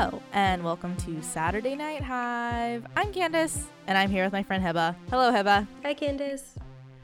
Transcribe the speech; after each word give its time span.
Hello, 0.00 0.22
and 0.32 0.62
welcome 0.62 0.94
to 0.98 1.20
Saturday 1.22 1.74
Night 1.74 2.04
Hive. 2.04 2.86
I'm 2.94 3.12
Candace, 3.12 3.64
and 3.88 3.98
I'm 3.98 4.08
here 4.08 4.22
with 4.22 4.32
my 4.32 4.44
friend 4.44 4.62
Hiba. 4.62 4.94
Hello, 5.10 5.32
Hiba. 5.32 5.66
Hi, 5.82 5.92
Candace. 5.92 6.54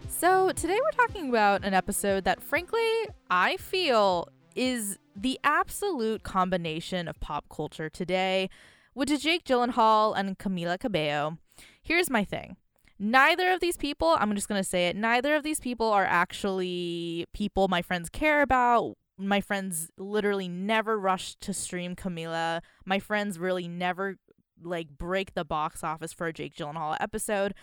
So, 0.07 0.53
today 0.53 0.79
we're 0.81 1.05
talking 1.05 1.29
about 1.29 1.65
an 1.65 1.75
episode 1.75 2.23
that, 2.23 2.41
frankly, 2.41 2.89
I 3.29 3.57
feel 3.57 4.29
is 4.55 5.01
the 5.17 5.41
absolute 5.43 6.23
combination 6.23 7.09
of 7.09 7.19
pop 7.19 7.47
culture 7.49 7.91
today, 7.91 8.49
which 8.93 9.11
is 9.11 9.23
Jake 9.23 9.43
Gyllenhaal 9.43 10.17
and 10.17 10.39
Camila 10.39 10.79
Cabello. 10.79 11.39
Here's 11.83 12.09
my 12.09 12.23
thing. 12.23 12.57
Neither 12.97 13.51
of 13.51 13.59
these 13.59 13.77
people, 13.77 14.15
I'm 14.21 14.33
just 14.37 14.47
going 14.47 14.63
to 14.63 14.69
say 14.69 14.87
it, 14.87 14.95
neither 14.95 15.35
of 15.35 15.43
these 15.43 15.59
people 15.59 15.91
are 15.91 16.07
actually 16.07 17.27
people 17.33 17.67
my 17.67 17.83
friends 17.83 18.09
care 18.09 18.41
about, 18.41 18.95
my 19.17 19.41
friends 19.41 19.91
literally 19.97 20.49
never 20.49 20.99
rush 20.99 21.37
to 21.37 21.55
stream 21.55 21.95
Camila. 21.95 22.61
My 22.85 22.99
friends 22.99 23.39
really 23.39 23.69
never 23.69 24.19
like 24.63 24.89
break 24.89 25.35
the 25.35 25.45
box 25.45 25.85
office 25.85 26.13
for 26.13 26.27
a 26.27 26.33
Jake 26.33 26.55
Gyllenhaal 26.55 26.97
episode. 27.01 27.55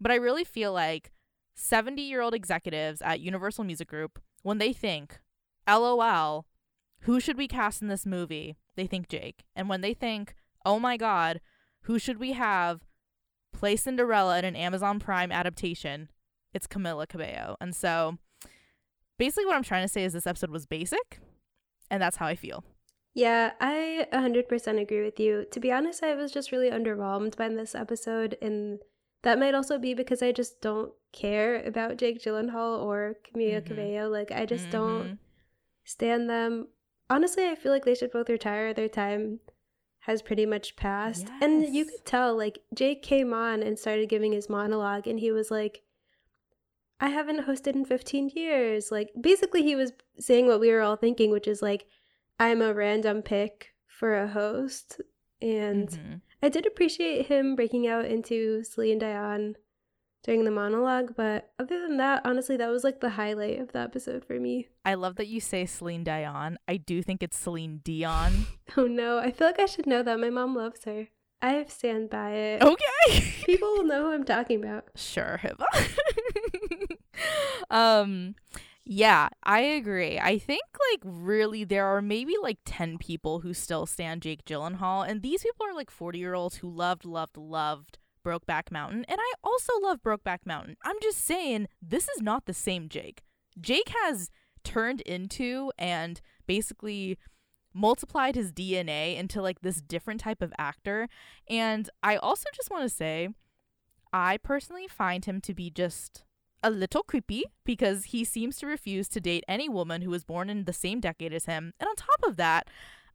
But 0.00 0.10
I 0.10 0.16
really 0.16 0.44
feel 0.44 0.72
like 0.72 1.12
70 1.54 2.02
year 2.02 2.20
old 2.20 2.34
executives 2.34 3.00
at 3.02 3.20
Universal 3.20 3.64
Music 3.64 3.88
Group, 3.88 4.20
when 4.42 4.58
they 4.58 4.72
think, 4.72 5.18
LOL, 5.68 6.46
who 7.00 7.18
should 7.18 7.36
we 7.36 7.48
cast 7.48 7.82
in 7.82 7.88
this 7.88 8.06
movie? 8.06 8.56
They 8.76 8.86
think 8.86 9.08
Jake. 9.08 9.44
And 9.54 9.68
when 9.68 9.80
they 9.80 9.94
think, 9.94 10.34
oh 10.64 10.78
my 10.78 10.96
God, 10.96 11.40
who 11.82 11.98
should 11.98 12.18
we 12.18 12.32
have 12.32 12.84
play 13.52 13.76
Cinderella 13.76 14.38
in 14.38 14.44
an 14.44 14.56
Amazon 14.56 14.98
Prime 14.98 15.32
adaptation? 15.32 16.10
It's 16.52 16.66
Camila 16.66 17.08
Cabello. 17.08 17.56
And 17.60 17.74
so 17.74 18.18
basically 19.18 19.46
what 19.46 19.56
I'm 19.56 19.62
trying 19.62 19.84
to 19.84 19.88
say 19.88 20.04
is 20.04 20.12
this 20.12 20.26
episode 20.26 20.50
was 20.50 20.66
basic, 20.66 21.20
and 21.90 22.02
that's 22.02 22.16
how 22.16 22.26
I 22.26 22.34
feel. 22.36 22.64
Yeah, 23.14 23.52
I 23.60 24.06
100% 24.12 24.80
agree 24.80 25.02
with 25.02 25.18
you. 25.18 25.46
To 25.50 25.58
be 25.58 25.72
honest, 25.72 26.02
I 26.02 26.14
was 26.14 26.32
just 26.32 26.52
really 26.52 26.70
underwhelmed 26.70 27.36
by 27.36 27.48
this 27.48 27.74
episode, 27.74 28.36
and 28.42 28.80
that 29.22 29.38
might 29.38 29.54
also 29.54 29.78
be 29.78 29.94
because 29.94 30.22
I 30.22 30.32
just 30.32 30.60
don't 30.60 30.92
care 31.12 31.62
about 31.64 31.96
Jake 31.96 32.22
Gyllenhaal 32.22 32.82
or 32.82 33.16
Camila 33.26 33.56
mm-hmm. 33.56 33.66
Cabello. 33.68 34.08
Like, 34.10 34.30
I 34.30 34.44
just 34.44 34.64
mm-hmm. 34.64 34.72
don't 34.72 35.18
stand 35.84 36.28
them. 36.28 36.68
Honestly, 37.08 37.48
I 37.48 37.54
feel 37.54 37.72
like 37.72 37.86
they 37.86 37.94
should 37.94 38.12
both 38.12 38.28
retire. 38.28 38.74
Their 38.74 38.88
time 38.88 39.40
has 40.00 40.20
pretty 40.20 40.44
much 40.44 40.76
passed. 40.76 41.28
Yes. 41.28 41.42
And 41.42 41.74
you 41.74 41.86
could 41.86 42.04
tell, 42.04 42.36
like, 42.36 42.58
Jake 42.74 43.02
came 43.02 43.32
on 43.32 43.62
and 43.62 43.78
started 43.78 44.10
giving 44.10 44.32
his 44.32 44.50
monologue, 44.50 45.06
and 45.06 45.18
he 45.18 45.32
was 45.32 45.50
like, 45.50 45.82
I 47.00 47.08
haven't 47.08 47.46
hosted 47.46 47.74
in 47.74 47.84
15 47.84 48.30
years. 48.34 48.90
Like, 48.90 49.10
basically, 49.20 49.62
he 49.62 49.76
was 49.76 49.92
saying 50.18 50.46
what 50.46 50.60
we 50.60 50.70
were 50.70 50.80
all 50.80 50.96
thinking, 50.96 51.30
which 51.30 51.46
is 51.46 51.62
like, 51.62 51.86
I'm 52.38 52.62
a 52.62 52.74
random 52.74 53.22
pick 53.22 53.74
for 53.86 54.16
a 54.16 54.28
host. 54.28 55.00
And 55.42 55.88
mm-hmm. 55.88 56.14
I 56.42 56.48
did 56.48 56.66
appreciate 56.66 57.26
him 57.26 57.54
breaking 57.56 57.86
out 57.86 58.06
into 58.06 58.62
Celine 58.64 58.98
Dion 58.98 59.56
during 60.26 60.44
the 60.44 60.50
monologue. 60.50 61.14
But 61.16 61.50
other 61.58 61.80
than 61.80 61.96
that, 61.98 62.22
honestly, 62.24 62.56
that 62.56 62.70
was 62.70 62.84
like 62.84 63.00
the 63.00 63.10
highlight 63.10 63.60
of 63.60 63.72
the 63.72 63.78
episode 63.78 64.24
for 64.24 64.38
me. 64.38 64.68
I 64.84 64.94
love 64.94 65.16
that 65.16 65.28
you 65.28 65.40
say 65.40 65.66
Celine 65.66 66.04
Dion. 66.04 66.58
I 66.68 66.76
do 66.76 67.02
think 67.02 67.22
it's 67.22 67.38
Celine 67.38 67.80
Dion. 67.84 68.46
oh 68.76 68.86
no, 68.86 69.18
I 69.18 69.30
feel 69.30 69.46
like 69.46 69.60
I 69.60 69.66
should 69.66 69.86
know 69.86 70.02
that. 70.02 70.20
My 70.20 70.30
mom 70.30 70.54
loves 70.54 70.84
her. 70.84 71.08
I 71.42 71.64
stand 71.68 72.10
by 72.10 72.32
it. 72.32 72.62
Okay. 72.62 73.34
People 73.44 73.68
will 73.76 73.84
know 73.84 74.04
who 74.04 74.12
I'm 74.12 74.24
talking 74.24 74.62
about. 74.62 74.86
Sure, 74.96 75.38
Hiba. 75.42 75.64
um 77.70 78.34
yeah, 78.88 79.30
I 79.42 79.60
agree. 79.62 80.16
I 80.20 80.38
think 80.38 80.62
like 80.92 81.00
really 81.02 81.64
there 81.64 81.86
are 81.86 82.00
maybe 82.00 82.34
like 82.40 82.58
10 82.64 82.98
people 82.98 83.40
who 83.40 83.52
still 83.52 83.84
stand 83.84 84.22
Jake 84.22 84.44
Gyllenhaal 84.44 85.08
and 85.08 85.22
these 85.22 85.42
people 85.42 85.66
are 85.66 85.74
like 85.74 85.90
40-year-olds 85.90 86.56
who 86.56 86.70
loved 86.70 87.04
loved 87.04 87.36
loved 87.36 87.98
Brokeback 88.24 88.70
Mountain 88.70 89.04
and 89.08 89.18
I 89.20 89.32
also 89.42 89.72
love 89.82 90.02
Brokeback 90.02 90.40
Mountain. 90.44 90.76
I'm 90.84 90.96
just 91.02 91.18
saying 91.18 91.66
this 91.82 92.08
is 92.08 92.22
not 92.22 92.46
the 92.46 92.54
same 92.54 92.88
Jake. 92.88 93.22
Jake 93.60 93.92
has 94.02 94.30
turned 94.62 95.00
into 95.00 95.72
and 95.78 96.20
basically 96.46 97.18
multiplied 97.76 98.34
his 98.34 98.52
DNA 98.52 99.16
into 99.16 99.42
like 99.42 99.60
this 99.60 99.80
different 99.80 100.20
type 100.20 100.42
of 100.42 100.52
actor. 100.58 101.08
And 101.48 101.88
I 102.02 102.16
also 102.16 102.48
just 102.54 102.70
want 102.70 102.82
to 102.84 102.88
say, 102.88 103.28
I 104.12 104.38
personally 104.38 104.88
find 104.88 105.24
him 105.24 105.40
to 105.42 105.54
be 105.54 105.70
just 105.70 106.24
a 106.62 106.70
little 106.70 107.02
creepy 107.02 107.44
because 107.64 108.06
he 108.06 108.24
seems 108.24 108.56
to 108.58 108.66
refuse 108.66 109.08
to 109.08 109.20
date 109.20 109.44
any 109.48 109.68
woman 109.68 110.02
who 110.02 110.10
was 110.10 110.24
born 110.24 110.50
in 110.50 110.64
the 110.64 110.72
same 110.72 111.00
decade 111.00 111.32
as 111.32 111.46
him. 111.46 111.72
And 111.78 111.88
on 111.88 111.96
top 111.96 112.22
of 112.26 112.36
that, 112.36 112.68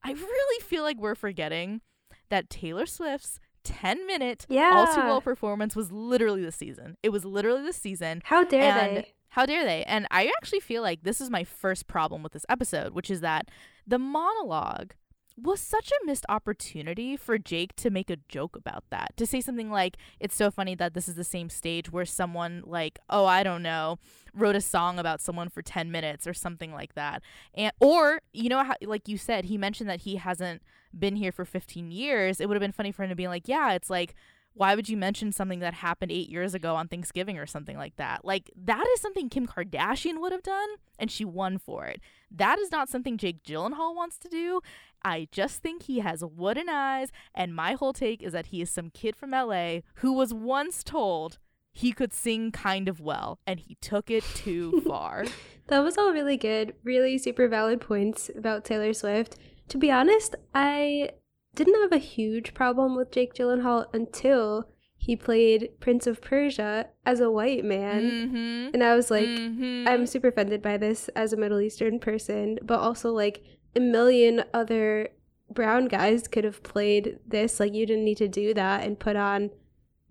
I 0.03 0.13
really 0.13 0.63
feel 0.63 0.83
like 0.83 0.97
we're 0.97 1.15
forgetting 1.15 1.81
that 2.29 2.49
Taylor 2.49 2.85
Swift's 2.85 3.39
10 3.63 4.07
minute 4.07 4.45
yeah. 4.49 4.71
all 4.73 4.87
too 4.87 5.01
well 5.01 5.21
performance 5.21 5.75
was 5.75 5.91
literally 5.91 6.43
the 6.43 6.51
season. 6.51 6.97
It 7.03 7.09
was 7.09 7.25
literally 7.25 7.63
the 7.63 7.73
season. 7.73 8.21
How 8.25 8.43
dare 8.43 8.73
they? 8.73 9.13
How 9.29 9.45
dare 9.45 9.63
they? 9.63 9.83
And 9.83 10.07
I 10.11 10.31
actually 10.37 10.59
feel 10.59 10.81
like 10.81 11.03
this 11.03 11.21
is 11.21 11.29
my 11.29 11.43
first 11.43 11.87
problem 11.87 12.23
with 12.23 12.33
this 12.33 12.45
episode, 12.49 12.93
which 12.93 13.09
is 13.09 13.21
that 13.21 13.49
the 13.87 13.99
monologue 13.99 14.93
was 15.37 15.59
such 15.59 15.91
a 15.91 16.05
missed 16.05 16.25
opportunity 16.29 17.17
for 17.17 17.37
Jake 17.37 17.75
to 17.77 17.89
make 17.89 18.09
a 18.09 18.17
joke 18.27 18.55
about 18.55 18.83
that. 18.89 19.15
To 19.17 19.25
say 19.25 19.41
something 19.41 19.71
like, 19.71 19.97
it's 20.19 20.35
so 20.35 20.51
funny 20.51 20.75
that 20.75 20.93
this 20.93 21.07
is 21.07 21.15
the 21.15 21.23
same 21.23 21.49
stage 21.49 21.91
where 21.91 22.05
someone, 22.05 22.63
like, 22.65 22.99
oh, 23.09 23.25
I 23.25 23.43
don't 23.43 23.63
know, 23.63 23.97
wrote 24.33 24.55
a 24.55 24.61
song 24.61 24.99
about 24.99 25.21
someone 25.21 25.49
for 25.49 25.61
10 25.61 25.91
minutes 25.91 26.27
or 26.27 26.33
something 26.33 26.71
like 26.71 26.95
that. 26.95 27.21
And, 27.53 27.71
or, 27.79 28.21
you 28.33 28.49
know, 28.49 28.63
how, 28.63 28.75
like 28.81 29.07
you 29.07 29.17
said, 29.17 29.45
he 29.45 29.57
mentioned 29.57 29.89
that 29.89 30.01
he 30.01 30.17
hasn't 30.17 30.61
been 30.97 31.15
here 31.15 31.31
for 31.31 31.45
15 31.45 31.91
years. 31.91 32.39
It 32.39 32.47
would 32.47 32.55
have 32.55 32.61
been 32.61 32.71
funny 32.71 32.91
for 32.91 33.03
him 33.03 33.09
to 33.09 33.15
be 33.15 33.27
like, 33.27 33.47
yeah, 33.47 33.73
it's 33.73 33.89
like, 33.89 34.15
why 34.53 34.75
would 34.75 34.89
you 34.89 34.97
mention 34.97 35.31
something 35.31 35.59
that 35.59 35.75
happened 35.75 36.11
eight 36.11 36.29
years 36.29 36.53
ago 36.53 36.75
on 36.75 36.87
Thanksgiving 36.87 37.37
or 37.37 37.45
something 37.45 37.77
like 37.77 37.95
that? 37.95 38.25
Like, 38.25 38.51
that 38.55 38.85
is 38.93 39.01
something 39.01 39.29
Kim 39.29 39.47
Kardashian 39.47 40.19
would 40.19 40.31
have 40.31 40.43
done, 40.43 40.69
and 40.99 41.09
she 41.09 41.23
won 41.23 41.57
for 41.57 41.85
it. 41.85 42.01
That 42.29 42.59
is 42.59 42.71
not 42.71 42.89
something 42.89 43.17
Jake 43.17 43.43
Gyllenhaal 43.43 43.95
wants 43.95 44.17
to 44.19 44.29
do. 44.29 44.61
I 45.03 45.27
just 45.31 45.61
think 45.61 45.83
he 45.83 45.99
has 45.99 46.23
wooden 46.23 46.69
eyes, 46.69 47.11
and 47.33 47.55
my 47.55 47.73
whole 47.73 47.93
take 47.93 48.21
is 48.21 48.33
that 48.33 48.47
he 48.47 48.61
is 48.61 48.69
some 48.69 48.89
kid 48.89 49.15
from 49.15 49.31
LA 49.31 49.79
who 49.95 50.13
was 50.13 50.33
once 50.33 50.83
told 50.83 51.39
he 51.73 51.93
could 51.93 52.13
sing 52.13 52.51
kind 52.51 52.89
of 52.89 52.99
well, 52.99 53.39
and 53.47 53.59
he 53.61 53.75
took 53.81 54.11
it 54.11 54.23
too 54.35 54.81
far. 54.87 55.25
that 55.67 55.79
was 55.79 55.97
all 55.97 56.11
really 56.11 56.37
good, 56.37 56.75
really 56.83 57.17
super 57.17 57.47
valid 57.47 57.79
points 57.79 58.29
about 58.35 58.65
Taylor 58.65 58.93
Swift. 58.93 59.37
To 59.69 59.77
be 59.77 59.89
honest, 59.89 60.35
I 60.53 61.11
didn't 61.55 61.81
have 61.81 61.91
a 61.91 61.97
huge 61.97 62.53
problem 62.53 62.95
with 62.95 63.11
Jake 63.11 63.33
Gyllenhaal 63.33 63.85
until 63.93 64.67
he 64.97 65.15
played 65.15 65.69
Prince 65.79 66.05
of 66.05 66.21
Persia 66.21 66.87
as 67.05 67.19
a 67.19 67.31
white 67.31 67.65
man. 67.65 68.03
Mm-hmm. 68.03 68.69
And 68.73 68.83
I 68.83 68.95
was 68.95 69.09
like, 69.09 69.25
mm-hmm. 69.25 69.87
I'm 69.87 70.05
super 70.05 70.27
offended 70.27 70.61
by 70.61 70.77
this 70.77 71.09
as 71.09 71.33
a 71.33 71.37
Middle 71.37 71.59
Eastern 71.59 71.99
person, 71.99 72.59
but 72.61 72.79
also 72.79 73.11
like 73.11 73.43
a 73.75 73.79
million 73.79 74.43
other 74.53 75.09
brown 75.49 75.87
guys 75.87 76.27
could 76.27 76.43
have 76.43 76.61
played 76.61 77.17
this. 77.27 77.59
Like, 77.59 77.73
you 77.73 77.85
didn't 77.85 78.05
need 78.05 78.17
to 78.17 78.27
do 78.27 78.53
that 78.53 78.85
and 78.85 78.99
put 78.99 79.15
on 79.15 79.49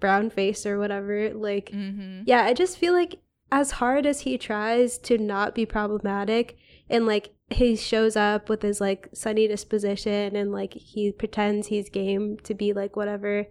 brown 0.01 0.29
face 0.29 0.67
or 0.67 0.79
whatever. 0.79 1.33
Like, 1.33 1.71
mm-hmm. 1.73 2.23
yeah, 2.27 2.43
I 2.43 2.53
just 2.53 2.77
feel 2.77 2.93
like 2.93 3.21
as 3.53 3.73
hard 3.73 4.07
as 4.07 4.21
he 4.21 4.39
tries 4.39 4.99
to 4.99 5.19
not 5.19 5.55
be 5.55 5.67
problematic 5.67 6.57
and 6.89 7.07
like 7.07 7.33
he 7.51 7.75
shows 7.75 8.17
up 8.17 8.49
with 8.49 8.63
his 8.63 8.81
like 8.81 9.09
sunny 9.13 9.49
disposition 9.49 10.37
and 10.37 10.53
like 10.53 10.73
he 10.75 11.11
pretends 11.11 11.67
he's 11.67 11.91
game 11.91 12.39
to 12.45 12.55
be 12.55 12.73
like 12.73 12.97
whatever 12.97 13.47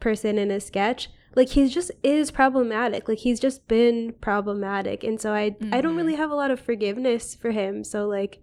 person 0.00 0.38
in 0.38 0.50
a 0.50 0.60
sketch. 0.60 1.08
Like 1.34 1.50
he 1.50 1.68
just 1.68 1.92
is 2.02 2.30
problematic. 2.30 3.08
Like 3.08 3.18
he's 3.18 3.40
just 3.40 3.66
been 3.68 4.14
problematic. 4.20 5.04
And 5.04 5.20
so 5.20 5.32
i 5.32 5.50
mm-hmm. 5.50 5.72
i 5.72 5.80
don't 5.80 5.96
really 5.96 6.12
mm-hmm. 6.12 6.20
have 6.20 6.30
a 6.30 6.36
lot 6.36 6.50
of 6.50 6.60
forgiveness 6.60 7.34
for 7.34 7.52
him. 7.52 7.84
So 7.84 8.06
like 8.08 8.40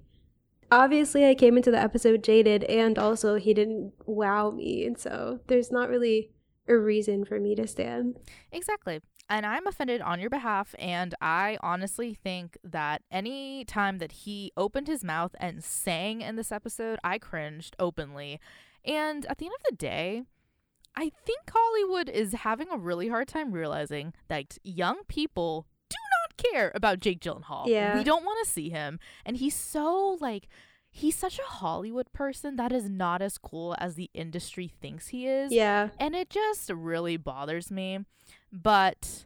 obviously 0.72 1.28
i 1.28 1.36
came 1.36 1.58
into 1.58 1.72
the 1.72 1.80
episode 1.80 2.24
jaded 2.24 2.64
and 2.66 2.98
also 2.98 3.36
he 3.36 3.54
didn't 3.54 3.92
wow 4.06 4.52
me. 4.52 4.86
And 4.86 4.98
so 4.98 5.42
there's 5.48 5.72
not 5.72 5.90
really 5.90 6.32
a 6.70 6.78
reason 6.78 7.26
for 7.26 7.40
me 7.40 7.54
to 7.56 7.68
stand. 7.68 8.18
Exactly 8.52 9.02
and 9.30 9.46
I'm 9.46 9.68
offended 9.68 10.02
on 10.02 10.20
your 10.20 10.30
behalf. 10.30 10.74
And 10.80 11.14
I 11.22 11.58
honestly 11.62 12.14
think 12.14 12.58
that 12.64 13.04
any 13.12 13.64
time 13.66 14.00
that 14.00 14.12
he 14.12 14.52
opened 14.58 14.88
his 14.88 15.04
mouth 15.04 15.36
and 15.40 15.64
sang 15.64 16.22
in 16.22 16.36
this 16.36 16.52
episode, 16.52 17.00
I 17.04 17.18
cringed 17.20 17.76
openly. 17.80 18.40
And 18.84 19.26
at 19.28 19.38
the 19.38 19.46
end 19.46 19.56
of 19.60 19.70
the 19.70 19.76
day, 19.78 20.24
I 20.96 21.12
think 21.26 21.52
Hollywood 21.52 22.10
is 22.10 22.34
having 22.34 22.68
a 22.72 22.78
really 22.78 23.08
hard 23.08 23.28
time 23.28 23.52
realizing 23.52 24.14
that 24.28 24.58
young 24.64 25.04
people 25.08 25.68
do 25.90 25.98
not 26.22 26.52
care 26.52 26.72
about 26.74 27.00
Jake 27.00 27.22
Gyllenhaal. 27.22 27.68
Yeah. 27.68 27.98
We 27.98 28.04
don't 28.04 28.26
want 28.26 28.44
to 28.44 28.52
see 28.52 28.70
him. 28.70 29.00
And 29.26 29.38
he's 29.38 29.56
so 29.56 30.18
like 30.20 30.48
he's 30.92 31.16
such 31.16 31.40
a 31.40 31.44
Hollywood 31.44 32.12
person 32.14 32.56
that 32.56 32.72
is 32.72 32.90
not 32.90 33.22
as 33.22 33.38
cool 33.38 33.76
as 33.80 33.96
the 33.96 34.10
industry 34.14 34.68
thinks 34.68 35.10
he 35.10 35.28
is. 35.28 35.52
Yeah. 35.52 35.90
And 36.00 36.16
it 36.16 36.30
just 36.30 36.70
really 36.70 37.18
bothers 37.18 37.70
me. 37.70 38.00
But 38.52 39.26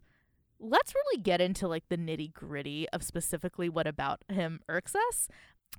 let's 0.60 0.94
really 0.96 1.22
get 1.22 1.42
into 1.42 1.68
like 1.68 1.84
the 1.90 1.98
nitty 1.98 2.34
gritty 2.34 2.88
of 2.90 3.04
specifically 3.04 3.70
what 3.70 3.88
about 3.88 4.24
him 4.30 4.62
irks 4.70 4.96
us. 4.96 5.28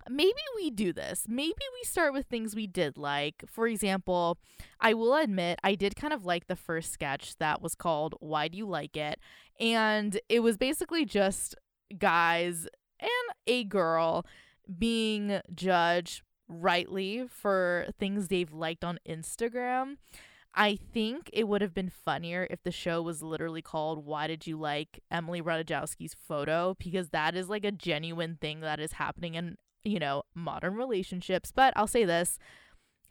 maybe 0.08 0.40
we 0.56 0.70
do 0.70 0.92
this. 0.92 1.24
Maybe 1.28 1.54
we 1.72 1.84
start 1.84 2.12
with 2.12 2.26
things 2.26 2.54
we 2.54 2.66
did 2.66 2.98
like. 2.98 3.44
For 3.46 3.66
example, 3.66 4.38
I 4.80 4.94
will 4.94 5.14
admit 5.14 5.58
I 5.62 5.74
did 5.74 5.96
kind 5.96 6.12
of 6.12 6.24
like 6.24 6.46
the 6.46 6.56
first 6.56 6.92
sketch 6.92 7.36
that 7.38 7.62
was 7.62 7.74
called 7.74 8.14
Why 8.20 8.48
Do 8.48 8.58
You 8.58 8.66
Like 8.66 8.96
It? 8.96 9.18
And 9.58 10.18
it 10.28 10.40
was 10.40 10.56
basically 10.56 11.04
just 11.04 11.54
guys 11.96 12.66
and 13.00 13.10
a 13.46 13.64
girl 13.64 14.26
being 14.78 15.40
judged 15.54 16.22
rightly 16.48 17.26
for 17.28 17.86
things 17.98 18.28
they've 18.28 18.52
liked 18.52 18.84
on 18.84 18.98
Instagram. 19.08 19.96
I 20.56 20.76
think 20.76 21.28
it 21.32 21.48
would 21.48 21.62
have 21.62 21.74
been 21.74 21.90
funnier 21.90 22.46
if 22.48 22.62
the 22.62 22.70
show 22.70 23.02
was 23.02 23.22
literally 23.22 23.62
called 23.62 24.06
Why 24.06 24.28
Did 24.28 24.46
You 24.46 24.56
Like 24.56 25.00
Emily 25.10 25.42
Ratajkowski's 25.42 26.14
Photo? 26.14 26.76
Because 26.78 27.10
that 27.10 27.34
is 27.34 27.48
like 27.48 27.64
a 27.64 27.72
genuine 27.72 28.38
thing 28.40 28.60
that 28.60 28.78
is 28.78 28.92
happening 28.92 29.34
in, 29.34 29.56
you 29.82 29.98
know, 29.98 30.22
modern 30.34 30.74
relationships. 30.74 31.50
But 31.54 31.72
I'll 31.76 31.88
say 31.88 32.04
this 32.04 32.38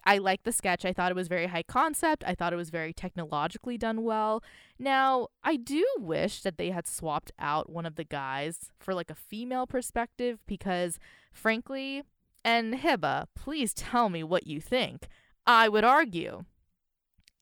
I 0.05 0.17
like 0.17 0.43
the 0.43 0.51
sketch. 0.51 0.85
I 0.85 0.93
thought 0.93 1.11
it 1.11 1.15
was 1.15 1.27
very 1.27 1.47
high 1.47 1.63
concept. 1.63 2.23
I 2.25 2.35
thought 2.35 2.53
it 2.53 2.57
was 2.57 2.69
very 2.69 2.93
technologically 2.93 3.77
done 3.77 4.03
well. 4.03 4.43
Now, 4.77 5.27
I 5.43 5.55
do 5.55 5.85
wish 5.97 6.41
that 6.41 6.57
they 6.57 6.71
had 6.71 6.87
swapped 6.87 7.31
out 7.39 7.69
one 7.69 7.85
of 7.85 7.95
the 7.95 8.03
guys 8.03 8.71
for 8.79 8.93
like 8.93 9.09
a 9.09 9.15
female 9.15 9.65
perspective 9.65 10.39
because, 10.45 10.99
frankly, 11.31 12.03
and 12.43 12.75
Hiba, 12.75 13.27
please 13.35 13.73
tell 13.73 14.09
me 14.09 14.23
what 14.23 14.47
you 14.47 14.59
think. 14.59 15.07
I 15.45 15.69
would 15.69 15.83
argue 15.83 16.43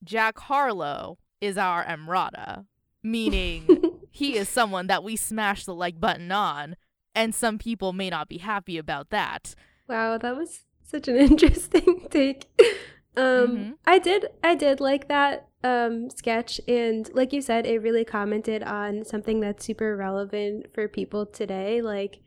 Jack 0.03 0.39
Harlow 0.39 1.17
is 1.39 1.57
our 1.57 1.83
Emrata, 1.85 2.65
meaning 3.03 3.67
he 4.11 4.35
is 4.35 4.49
someone 4.49 4.87
that 4.87 5.03
we 5.03 5.15
smash 5.15 5.65
the 5.65 5.75
like 5.75 5.99
button 5.99 6.31
on, 6.31 6.75
and 7.15 7.35
some 7.35 7.57
people 7.57 7.93
may 7.93 8.09
not 8.09 8.29
be 8.29 8.37
happy 8.37 8.77
about 8.77 9.09
that. 9.09 9.55
Wow, 9.87 10.17
that 10.17 10.35
was 10.35 10.61
such 10.83 11.07
an 11.07 11.15
interesting 11.17 12.07
take. 12.09 12.45
Um, 13.17 13.25
mm-hmm. 13.25 13.71
I 13.85 13.99
did, 13.99 14.27
I 14.43 14.55
did 14.55 14.79
like 14.79 15.07
that 15.07 15.47
um 15.63 16.09
sketch, 16.09 16.59
and 16.67 17.09
like 17.13 17.33
you 17.33 17.41
said, 17.41 17.65
it 17.65 17.79
really 17.79 18.05
commented 18.05 18.63
on 18.63 19.03
something 19.05 19.39
that's 19.39 19.65
super 19.65 19.95
relevant 19.95 20.73
for 20.73 20.87
people 20.87 21.25
today, 21.25 21.81
like 21.81 22.19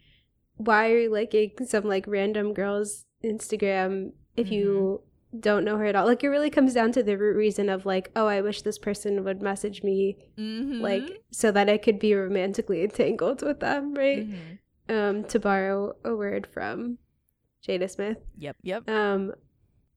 why 0.57 0.91
are 0.91 0.99
you 0.99 1.13
liking 1.13 1.51
some 1.67 1.85
like 1.85 2.07
random 2.07 2.55
girl's 2.55 3.07
Instagram 3.25 4.13
if 4.37 4.47
mm-hmm. 4.47 4.55
you 4.55 5.03
don't 5.41 5.65
know 5.65 5.77
her 5.79 5.87
at 5.87 5.97
all. 5.97 6.07
Like 6.07 6.25
it 6.25 6.29
really 6.29 6.51
comes 6.51 6.75
down 6.75 6.93
to 6.93 7.03
the 7.03 7.17
root 7.17 7.37
reason 7.37 7.69
of 7.69 7.87
like, 7.87 8.11
oh, 8.15 8.27
I 8.27 8.41
wish 8.41 8.63
this 8.63 8.79
person 8.79 9.25
would 9.25 9.43
message 9.43 9.83
me 9.83 10.17
mm-hmm. 10.39 10.81
like 10.81 11.23
so 11.31 11.51
that 11.53 11.69
I 11.69 11.79
could 11.79 11.99
be 11.99 12.15
romantically 12.15 12.83
entangled 12.83 13.43
with 13.43 13.61
them, 13.61 13.95
right? 13.95 14.29
Mm-hmm. 14.29 14.95
Um, 14.95 15.25
to 15.25 15.41
borrow 15.41 15.95
a 16.05 16.15
word 16.15 16.47
from 16.47 16.99
Jada 17.67 17.91
Smith. 17.91 18.19
Yep, 18.37 18.57
yep. 18.63 18.89
Um 18.89 19.33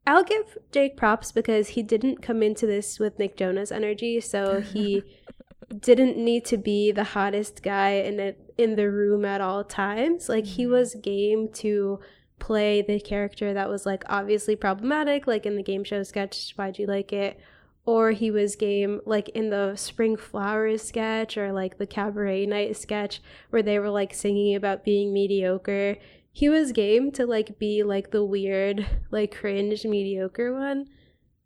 I'll 0.06 0.24
give 0.24 0.58
Jake 0.72 0.96
props 0.96 1.34
because 1.34 1.70
he 1.70 1.84
didn't 1.84 2.22
come 2.22 2.42
into 2.42 2.66
this 2.66 2.98
with 2.98 3.20
Nick 3.20 3.36
Jonas 3.36 3.74
energy, 3.74 4.22
so 4.22 4.62
he 4.62 5.04
didn't 5.80 6.18
need 6.18 6.46
to 6.46 6.58
be 6.58 6.94
the 6.94 7.04
hottest 7.04 7.62
guy 7.62 7.90
in 7.90 8.20
it 8.20 8.40
in 8.58 8.76
the 8.76 8.90
room 8.90 9.26
at 9.26 9.42
all 9.42 9.66
times. 9.66 10.30
Like 10.30 10.46
he 10.46 10.64
mm-hmm. 10.64 10.72
was 10.72 10.96
game 10.96 11.50
to 11.56 12.00
play 12.40 12.82
the 12.82 13.00
character 13.00 13.54
that 13.54 13.70
was 13.70 13.86
like 13.86 14.04
obviously 14.08 14.56
problematic, 14.56 15.28
like 15.28 15.46
in 15.46 15.56
the 15.56 15.64
game 15.64 15.84
show 15.84 16.04
sketch, 16.04 16.54
why'd 16.56 16.80
you 16.80 16.88
like 16.88 17.12
it? 17.12 17.40
Or 17.86 18.12
he 18.12 18.32
was 18.32 18.56
game 18.56 19.02
like 19.06 19.30
in 19.30 19.50
the 19.50 19.76
spring 19.76 20.18
flowers 20.18 20.82
sketch 20.82 21.38
or 21.38 21.52
like 21.54 21.78
the 21.78 21.88
cabaret 21.88 22.46
night 22.46 22.76
sketch 22.76 23.22
where 23.50 23.64
they 23.64 23.80
were 23.80 23.90
like 23.90 24.14
singing 24.14 24.56
about 24.56 24.84
being 24.84 25.14
mediocre. 25.14 25.98
He 26.32 26.50
was 26.50 26.72
game 26.72 27.12
to 27.14 27.26
like 27.26 27.58
be 27.58 27.84
like 27.84 28.12
the 28.12 28.24
weird, 28.24 28.86
like 29.10 29.36
cringe 29.36 29.86
mediocre 29.86 30.54
one. 30.54 30.88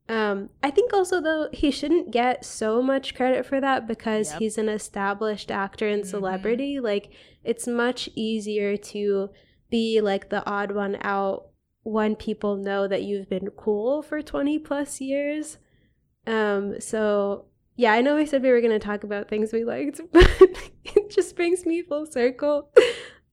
Um, 0.09 0.49
I 0.61 0.71
think 0.71 0.91
also 0.91 1.21
though 1.21 1.47
he 1.53 1.71
shouldn't 1.71 2.11
get 2.11 2.43
so 2.43 2.81
much 2.81 3.15
credit 3.15 3.45
for 3.45 3.61
that 3.61 3.88
because 3.88 4.31
yep. 4.31 4.39
he's 4.39 4.57
an 4.57 4.67
established 4.67 5.49
actor 5.49 5.88
and 5.88 6.01
mm-hmm. 6.01 6.09
celebrity. 6.09 6.75
Mm-hmm. 6.75 6.85
Like 6.85 7.11
it's 7.43 7.65
much 7.65 8.09
easier 8.13 8.75
to 8.75 9.29
be 9.71 10.01
like 10.01 10.29
the 10.29 10.45
odd 10.45 10.71
one 10.71 10.97
out 11.01 11.47
when 11.83 12.15
people 12.15 12.56
know 12.56 12.88
that 12.88 13.01
you've 13.01 13.29
been 13.29 13.50
cool 13.57 14.03
for 14.03 14.21
20 14.21 14.59
plus 14.59 15.01
years. 15.01 15.57
Um, 16.27 16.79
so 16.79 17.45
yeah, 17.75 17.94
I 17.94 18.01
know 18.01 18.18
I 18.18 18.25
said 18.25 18.44
we 18.44 18.51
were 18.51 18.62
going 18.62 18.79
to 18.79 18.85
talk 18.85 19.03
about 19.03 19.27
things 19.27 19.51
we 19.51 19.63
liked, 19.63 20.00
but 20.12 20.29
it 20.83 21.09
just 21.09 21.35
brings 21.35 21.65
me 21.65 21.81
full 21.81 22.06
circle. 22.06 22.69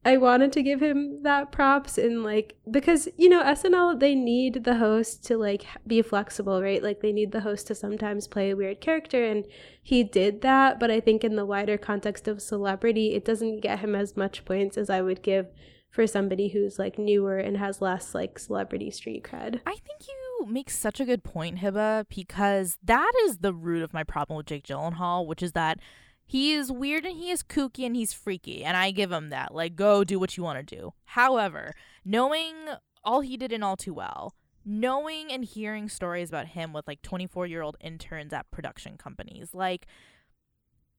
I 0.04 0.16
wanted 0.16 0.52
to 0.52 0.62
give 0.62 0.80
him 0.80 1.22
that 1.24 1.52
props 1.52 1.98
and 1.98 2.22
like 2.22 2.56
because 2.70 3.08
you 3.18 3.28
know 3.28 3.42
SNL 3.42 3.98
they 3.98 4.14
need 4.14 4.64
the 4.64 4.76
host 4.76 5.24
to 5.26 5.36
like 5.36 5.66
be 5.86 6.00
flexible, 6.00 6.62
right? 6.62 6.82
Like 6.82 7.00
they 7.00 7.12
need 7.12 7.32
the 7.32 7.40
host 7.40 7.66
to 7.66 7.74
sometimes 7.74 8.28
play 8.28 8.50
a 8.50 8.56
weird 8.56 8.80
character 8.80 9.22
and 9.24 9.44
he 9.82 10.04
did 10.04 10.40
that, 10.42 10.80
but 10.80 10.90
I 10.90 11.00
think 11.00 11.24
in 11.24 11.36
the 11.36 11.44
wider 11.44 11.76
context 11.76 12.28
of 12.28 12.40
celebrity, 12.40 13.14
it 13.14 13.24
doesn't 13.24 13.60
get 13.60 13.80
him 13.80 13.94
as 13.94 14.16
much 14.16 14.44
points 14.44 14.78
as 14.78 14.88
I 14.88 15.02
would 15.02 15.22
give 15.22 15.48
for 15.90 16.06
somebody 16.06 16.48
who's 16.48 16.78
like 16.78 16.98
newer 16.98 17.38
and 17.38 17.56
has 17.56 17.80
less 17.80 18.14
like 18.14 18.38
celebrity 18.38 18.90
street 18.90 19.24
cred. 19.24 19.60
I 19.66 19.74
think 19.74 20.06
you 20.06 20.46
make 20.46 20.70
such 20.70 21.00
a 21.00 21.04
good 21.04 21.24
point, 21.24 21.58
Hiba, 21.58 22.06
because 22.08 22.78
that 22.82 23.12
is 23.24 23.38
the 23.38 23.52
root 23.52 23.82
of 23.82 23.92
my 23.92 24.04
problem 24.04 24.36
with 24.36 24.46
Jake 24.46 24.66
Gyllenhaal, 24.66 25.26
which 25.26 25.42
is 25.42 25.52
that 25.52 25.78
he 26.24 26.52
is 26.52 26.70
weird 26.70 27.06
and 27.06 27.16
he 27.16 27.30
is 27.30 27.42
kooky 27.42 27.86
and 27.86 27.96
he's 27.96 28.12
freaky, 28.12 28.62
and 28.62 28.76
I 28.76 28.90
give 28.90 29.10
him 29.10 29.30
that. 29.30 29.54
Like, 29.54 29.76
go 29.76 30.04
do 30.04 30.18
what 30.18 30.36
you 30.36 30.42
want 30.42 30.58
to 30.58 30.76
do. 30.76 30.92
However, 31.06 31.74
knowing 32.04 32.54
all 33.02 33.22
he 33.22 33.38
did 33.38 33.50
and 33.50 33.64
all 33.64 33.76
too 33.76 33.94
well, 33.94 34.34
knowing 34.64 35.32
and 35.32 35.42
hearing 35.42 35.88
stories 35.88 36.28
about 36.28 36.48
him 36.48 36.74
with 36.74 36.86
like 36.86 37.00
24 37.00 37.46
year 37.46 37.62
old 37.62 37.78
interns 37.80 38.34
at 38.34 38.50
production 38.50 38.98
companies, 38.98 39.54
like 39.54 39.86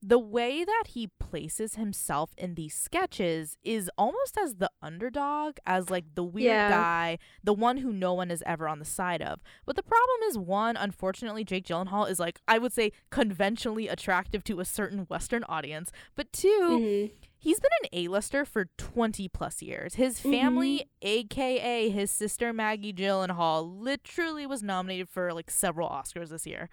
the 0.02 0.18
way 0.18 0.64
that 0.64 0.84
he 0.88 1.10
places 1.18 1.74
himself 1.74 2.30
in 2.38 2.54
these 2.54 2.74
sketches 2.74 3.56
is 3.62 3.90
almost 3.98 4.38
as 4.38 4.56
the 4.56 4.70
underdog, 4.80 5.56
as 5.66 5.90
like 5.90 6.04
the 6.14 6.24
weird 6.24 6.46
yeah. 6.46 6.70
guy, 6.70 7.18
the 7.44 7.52
one 7.52 7.78
who 7.78 7.92
no 7.92 8.14
one 8.14 8.30
is 8.30 8.42
ever 8.46 8.66
on 8.66 8.78
the 8.78 8.84
side 8.84 9.20
of. 9.20 9.40
But 9.66 9.76
the 9.76 9.82
problem 9.82 10.20
is 10.28 10.38
one, 10.38 10.76
unfortunately, 10.76 11.44
Jake 11.44 11.66
Gyllenhaal 11.66 12.08
is 12.08 12.18
like, 12.18 12.40
I 12.48 12.58
would 12.58 12.72
say, 12.72 12.92
conventionally 13.10 13.88
attractive 13.88 14.42
to 14.44 14.60
a 14.60 14.64
certain 14.64 15.00
Western 15.00 15.44
audience. 15.44 15.92
But 16.16 16.32
2 16.32 16.48
mm-hmm. 16.48 17.14
he's 17.38 17.60
been 17.60 17.70
an 17.82 17.88
A-lister 17.92 18.46
for 18.46 18.68
20 18.78 19.28
plus 19.28 19.60
years. 19.60 19.94
His 19.94 20.18
family, 20.18 20.78
mm-hmm. 20.78 21.08
aka 21.08 21.90
his 21.90 22.10
sister 22.10 22.54
Maggie 22.54 22.94
Gyllenhaal, 22.94 23.80
literally 23.80 24.46
was 24.46 24.62
nominated 24.62 25.10
for 25.10 25.34
like 25.34 25.50
several 25.50 25.90
Oscars 25.90 26.30
this 26.30 26.46
year 26.46 26.70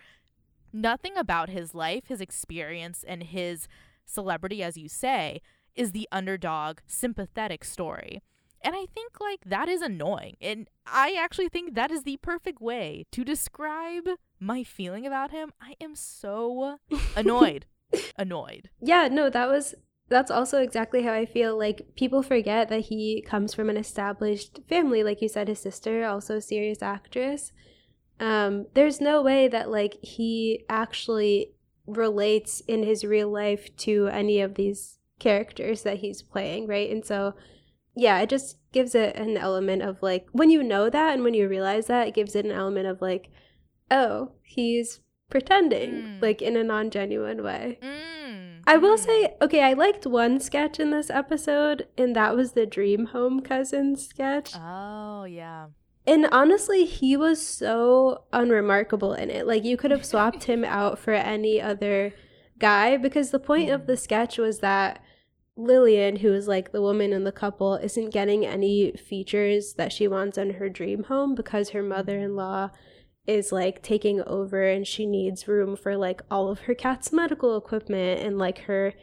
nothing 0.81 1.17
about 1.17 1.50
his 1.50 1.74
life, 1.75 2.07
his 2.07 2.22
experience, 2.22 3.03
and 3.07 3.24
his 3.24 3.67
celebrity, 4.05 4.63
as 4.63 4.77
you 4.77 4.88
say, 4.88 5.41
is 5.75 5.91
the 5.91 6.07
underdog, 6.12 6.79
sympathetic 6.88 7.63
story. 7.63 8.22
And 8.62 8.75
I 8.75 8.86
think 8.86 9.19
like 9.19 9.41
that 9.46 9.69
is 9.69 9.81
annoying. 9.81 10.36
And 10.41 10.67
I 10.86 11.15
actually 11.17 11.50
think 11.50 11.75
that 11.75 11.91
is 11.91 12.03
the 12.03 12.17
perfect 12.17 12.62
way 12.62 13.05
to 13.12 13.24
describe 13.24 14.07
my 14.39 14.63
feeling 14.63 15.05
about 15.05 15.31
him. 15.31 15.51
I 15.62 15.75
am 15.79 15.96
so 15.96 16.77
annoyed. 17.15 17.65
annoyed. 18.17 18.69
Yeah, 18.81 19.07
no, 19.10 19.29
that 19.29 19.48
was 19.48 19.75
that's 20.10 20.31
also 20.31 20.62
exactly 20.62 21.03
how 21.03 21.13
I 21.13 21.25
feel. 21.25 21.57
Like 21.57 21.96
people 21.96 22.24
forget 22.24 22.69
that 22.69 22.86
he 22.86 23.22
comes 23.22 23.53
from 23.53 23.69
an 23.69 23.77
established 23.77 24.60
family, 24.67 25.03
like 25.03 25.22
you 25.22 25.29
said 25.29 25.48
his 25.48 25.60
sister 25.60 26.05
also 26.05 26.38
a 26.38 26.41
serious 26.41 26.81
actress 26.81 27.51
um, 28.19 28.65
there's 28.74 29.00
no 29.00 29.21
way 29.21 29.47
that 29.47 29.69
like 29.69 29.97
he 30.01 30.65
actually 30.69 31.53
relates 31.86 32.62
in 32.62 32.83
his 32.83 33.03
real 33.03 33.29
life 33.29 33.75
to 33.77 34.07
any 34.07 34.41
of 34.41 34.55
these 34.55 35.00
characters 35.19 35.83
that 35.83 35.97
he's 35.97 36.21
playing, 36.21 36.67
right? 36.67 36.89
And 36.89 37.05
so, 37.05 37.33
yeah, 37.95 38.19
it 38.19 38.29
just 38.29 38.57
gives 38.71 38.93
it 38.93 39.15
an 39.15 39.38
element 39.38 39.81
of 39.81 40.01
like 40.01 40.27
when 40.31 40.50
you 40.50 40.62
know 40.62 40.89
that 40.89 41.13
and 41.13 41.24
when 41.24 41.33
you 41.33 41.47
realize 41.47 41.88
that, 41.88 42.07
it 42.07 42.13
gives 42.13 42.36
it 42.36 42.45
an 42.45 42.51
element 42.51 42.88
of 42.88 43.01
like, 43.01 43.29
oh, 43.89 44.31
he's 44.43 45.00
pretending, 45.29 45.91
mm. 45.91 46.21
like 46.21 46.41
in 46.41 46.55
a 46.55 46.63
non 46.63 46.89
genuine 46.89 47.43
way. 47.43 47.79
Mm. 47.81 48.62
I 48.67 48.77
will 48.77 48.97
mm. 48.97 49.05
say, 49.05 49.36
okay, 49.41 49.63
I 49.63 49.74
liked 49.74 50.05
one 50.05 50.39
sketch 50.39 50.79
in 50.79 50.91
this 50.91 51.09
episode, 51.09 51.88
and 51.97 52.15
that 52.15 52.36
was 52.36 52.51
the 52.51 52.65
Dream 52.65 53.07
Home 53.07 53.39
Cousins 53.41 54.05
sketch. 54.05 54.53
Oh, 54.55 55.24
yeah. 55.24 55.67
And 56.08 56.26
honestly, 56.32 56.86
he 56.86 57.18
was 57.18 57.46
so 57.46 58.24
unremarkable 58.32 59.14
in 59.14 59.30
it. 59.30 59.46
Like 59.46 59.66
you 59.66 59.76
could 59.76 59.92
have 59.92 60.06
swapped 60.06 60.46
him 60.46 60.64
out 60.66 60.98
for 60.98 61.12
any 61.12 61.62
other 61.62 62.14
guy 62.58 62.96
because 62.98 63.32
the 63.32 63.40
point 63.40 63.70
of 63.70 63.86
the 63.86 63.98
sketch 63.98 64.38
was 64.38 64.60
that 64.60 65.04
Lillian, 65.58 66.18
who 66.18 66.34
is 66.34 66.48
like 66.48 66.72
the 66.72 66.82
woman 66.82 67.12
in 67.12 67.26
the 67.26 67.32
couple, 67.32 67.76
isn't 67.76 68.12
getting 68.12 68.46
any 68.46 68.94
features 68.94 69.74
that 69.74 69.92
she 69.92 70.08
wants 70.08 70.38
in 70.38 70.52
her 70.52 70.70
dream 70.70 71.04
home 71.04 71.36
because 71.36 71.72
her 71.72 71.82
mm-hmm. 71.82 71.90
mother-in-law 71.90 72.70
is 73.26 73.52
like 73.52 73.84
taking 73.84 74.22
over 74.22 74.64
and 74.64 74.88
she 74.88 75.06
needs 75.06 75.48
room 75.48 75.76
for 75.76 75.98
like 75.98 76.22
all 76.32 76.50
of 76.50 76.62
her 76.62 76.74
cat's 76.74 77.12
medical 77.12 77.58
equipment 77.58 78.22
and 78.22 78.38
like 78.38 78.60
her 78.60 78.94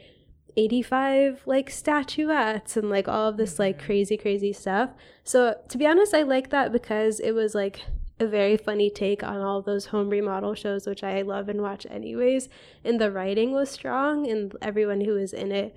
85 0.57 1.41
like 1.45 1.69
statuettes 1.69 2.77
and 2.77 2.89
like 2.89 3.07
all 3.07 3.29
of 3.29 3.37
this 3.37 3.59
like 3.59 3.83
crazy 3.83 4.17
crazy 4.17 4.53
stuff. 4.53 4.91
So 5.23 5.55
to 5.69 5.77
be 5.77 5.85
honest, 5.85 6.13
I 6.13 6.23
like 6.23 6.49
that 6.49 6.71
because 6.71 7.19
it 7.19 7.31
was 7.31 7.53
like 7.55 7.81
a 8.19 8.27
very 8.27 8.55
funny 8.55 8.89
take 8.89 9.23
on 9.23 9.41
all 9.41 9.61
those 9.61 9.87
home 9.87 10.09
remodel 10.09 10.55
shows 10.55 10.87
which 10.87 11.03
I 11.03 11.21
love 11.21 11.49
and 11.49 11.61
watch 11.61 11.85
anyways. 11.89 12.49
And 12.83 12.99
the 12.99 13.11
writing 13.11 13.51
was 13.51 13.69
strong 13.69 14.29
and 14.29 14.55
everyone 14.61 15.01
who 15.01 15.13
was 15.13 15.33
in 15.33 15.51
it 15.51 15.75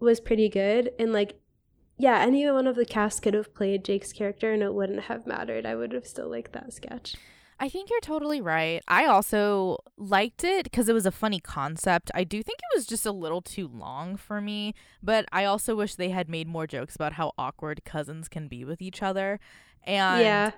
was 0.00 0.20
pretty 0.20 0.48
good 0.48 0.90
and 0.98 1.12
like 1.12 1.40
yeah, 1.98 2.18
any 2.18 2.48
one 2.50 2.66
of 2.66 2.76
the 2.76 2.84
cast 2.84 3.22
could 3.22 3.32
have 3.32 3.54
played 3.54 3.84
Jake's 3.84 4.12
character 4.12 4.52
and 4.52 4.62
it 4.62 4.74
wouldn't 4.74 5.04
have 5.04 5.26
mattered. 5.26 5.64
I 5.64 5.74
would 5.74 5.92
have 5.92 6.06
still 6.06 6.28
liked 6.28 6.52
that 6.52 6.74
sketch. 6.74 7.16
I 7.58 7.68
think 7.70 7.88
you're 7.88 8.00
totally 8.00 8.40
right. 8.42 8.82
I 8.86 9.06
also 9.06 9.78
liked 9.96 10.44
it 10.44 10.64
because 10.64 10.88
it 10.90 10.92
was 10.92 11.06
a 11.06 11.10
funny 11.10 11.40
concept. 11.40 12.10
I 12.14 12.22
do 12.22 12.42
think 12.42 12.58
it 12.58 12.76
was 12.76 12.86
just 12.86 13.06
a 13.06 13.12
little 13.12 13.40
too 13.40 13.66
long 13.66 14.16
for 14.16 14.40
me, 14.42 14.74
but 15.02 15.24
I 15.32 15.46
also 15.46 15.74
wish 15.74 15.94
they 15.94 16.10
had 16.10 16.28
made 16.28 16.46
more 16.48 16.66
jokes 16.66 16.94
about 16.94 17.14
how 17.14 17.32
awkward 17.38 17.82
cousins 17.84 18.28
can 18.28 18.46
be 18.46 18.64
with 18.64 18.82
each 18.82 19.02
other. 19.02 19.40
And 19.84 20.20
yeah. 20.22 20.50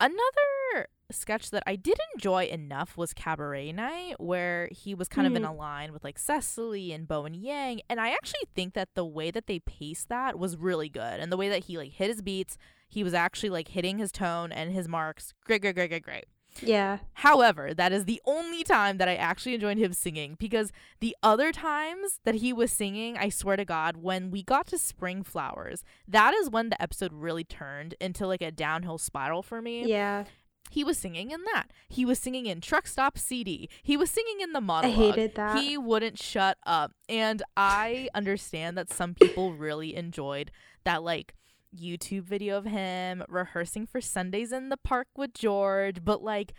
another 0.00 0.88
sketch 1.10 1.50
that 1.50 1.62
I 1.66 1.76
did 1.76 1.98
enjoy 2.14 2.46
enough 2.46 2.96
was 2.96 3.12
Cabaret 3.12 3.72
Night, 3.72 4.18
where 4.18 4.68
he 4.72 4.94
was 4.94 5.08
kind 5.08 5.26
of 5.26 5.36
in 5.36 5.42
Mhm. 5.42 5.50
a 5.50 5.52
line 5.52 5.92
with 5.92 6.04
like 6.04 6.18
Cecily 6.18 6.90
and 6.92 7.06
Bowen 7.06 7.34
Yang. 7.34 7.82
And 7.90 8.00
I 8.00 8.10
actually 8.10 8.48
think 8.54 8.72
that 8.74 8.94
the 8.94 9.04
way 9.04 9.30
that 9.30 9.46
they 9.46 9.58
paced 9.60 10.08
that 10.08 10.38
was 10.38 10.56
really 10.56 10.88
good. 10.88 11.20
And 11.20 11.30
the 11.30 11.36
way 11.36 11.48
that 11.50 11.64
he 11.64 11.76
like 11.78 11.92
hit 11.92 12.08
his 12.08 12.22
beats, 12.22 12.56
he 12.88 13.04
was 13.04 13.14
actually 13.14 13.50
like 13.50 13.68
hitting 13.68 13.98
his 13.98 14.10
tone 14.10 14.52
and 14.52 14.72
his 14.72 14.88
marks. 14.88 15.34
Great, 15.44 15.60
great, 15.60 15.74
great, 15.74 15.90
great, 15.90 16.02
great. 16.02 16.24
Yeah. 16.62 16.98
However, 17.14 17.74
that 17.74 17.92
is 17.92 18.04
the 18.04 18.20
only 18.24 18.64
time 18.64 18.98
that 18.98 19.08
I 19.08 19.16
actually 19.16 19.54
enjoyed 19.54 19.78
him 19.78 19.92
singing 19.92 20.36
because 20.38 20.72
the 21.00 21.16
other 21.22 21.52
times 21.52 22.20
that 22.24 22.36
he 22.36 22.52
was 22.52 22.72
singing, 22.72 23.16
I 23.16 23.28
swear 23.28 23.56
to 23.56 23.64
God, 23.64 23.96
when 23.96 24.30
we 24.30 24.42
got 24.42 24.66
to 24.68 24.78
Spring 24.78 25.22
Flowers, 25.22 25.84
that 26.06 26.34
is 26.34 26.50
when 26.50 26.70
the 26.70 26.80
episode 26.80 27.12
really 27.12 27.44
turned 27.44 27.94
into 28.00 28.26
like 28.26 28.42
a 28.42 28.50
downhill 28.50 28.98
spiral 28.98 29.42
for 29.42 29.60
me. 29.60 29.86
Yeah. 29.86 30.24
He 30.70 30.82
was 30.82 30.98
singing 30.98 31.30
in 31.30 31.42
that. 31.52 31.66
He 31.88 32.04
was 32.04 32.18
singing 32.18 32.46
in 32.46 32.60
Truck 32.60 32.88
Stop 32.88 33.18
CD. 33.18 33.68
He 33.82 33.96
was 33.96 34.10
singing 34.10 34.40
in 34.40 34.52
the 34.52 34.60
I 34.68 34.90
hated 34.90 35.36
that. 35.36 35.58
He 35.58 35.78
wouldn't 35.78 36.18
shut 36.18 36.58
up. 36.66 36.92
And 37.08 37.42
I 37.56 38.08
understand 38.14 38.76
that 38.76 38.92
some 38.92 39.14
people 39.14 39.54
really 39.54 39.94
enjoyed 39.94 40.50
that 40.84 41.04
like 41.04 41.34
YouTube 41.76 42.24
video 42.24 42.56
of 42.58 42.64
him 42.64 43.22
rehearsing 43.28 43.86
for 43.86 44.00
Sundays 44.00 44.52
in 44.52 44.68
the 44.68 44.76
park 44.76 45.08
with 45.16 45.34
George, 45.34 46.04
but 46.04 46.22
like 46.22 46.52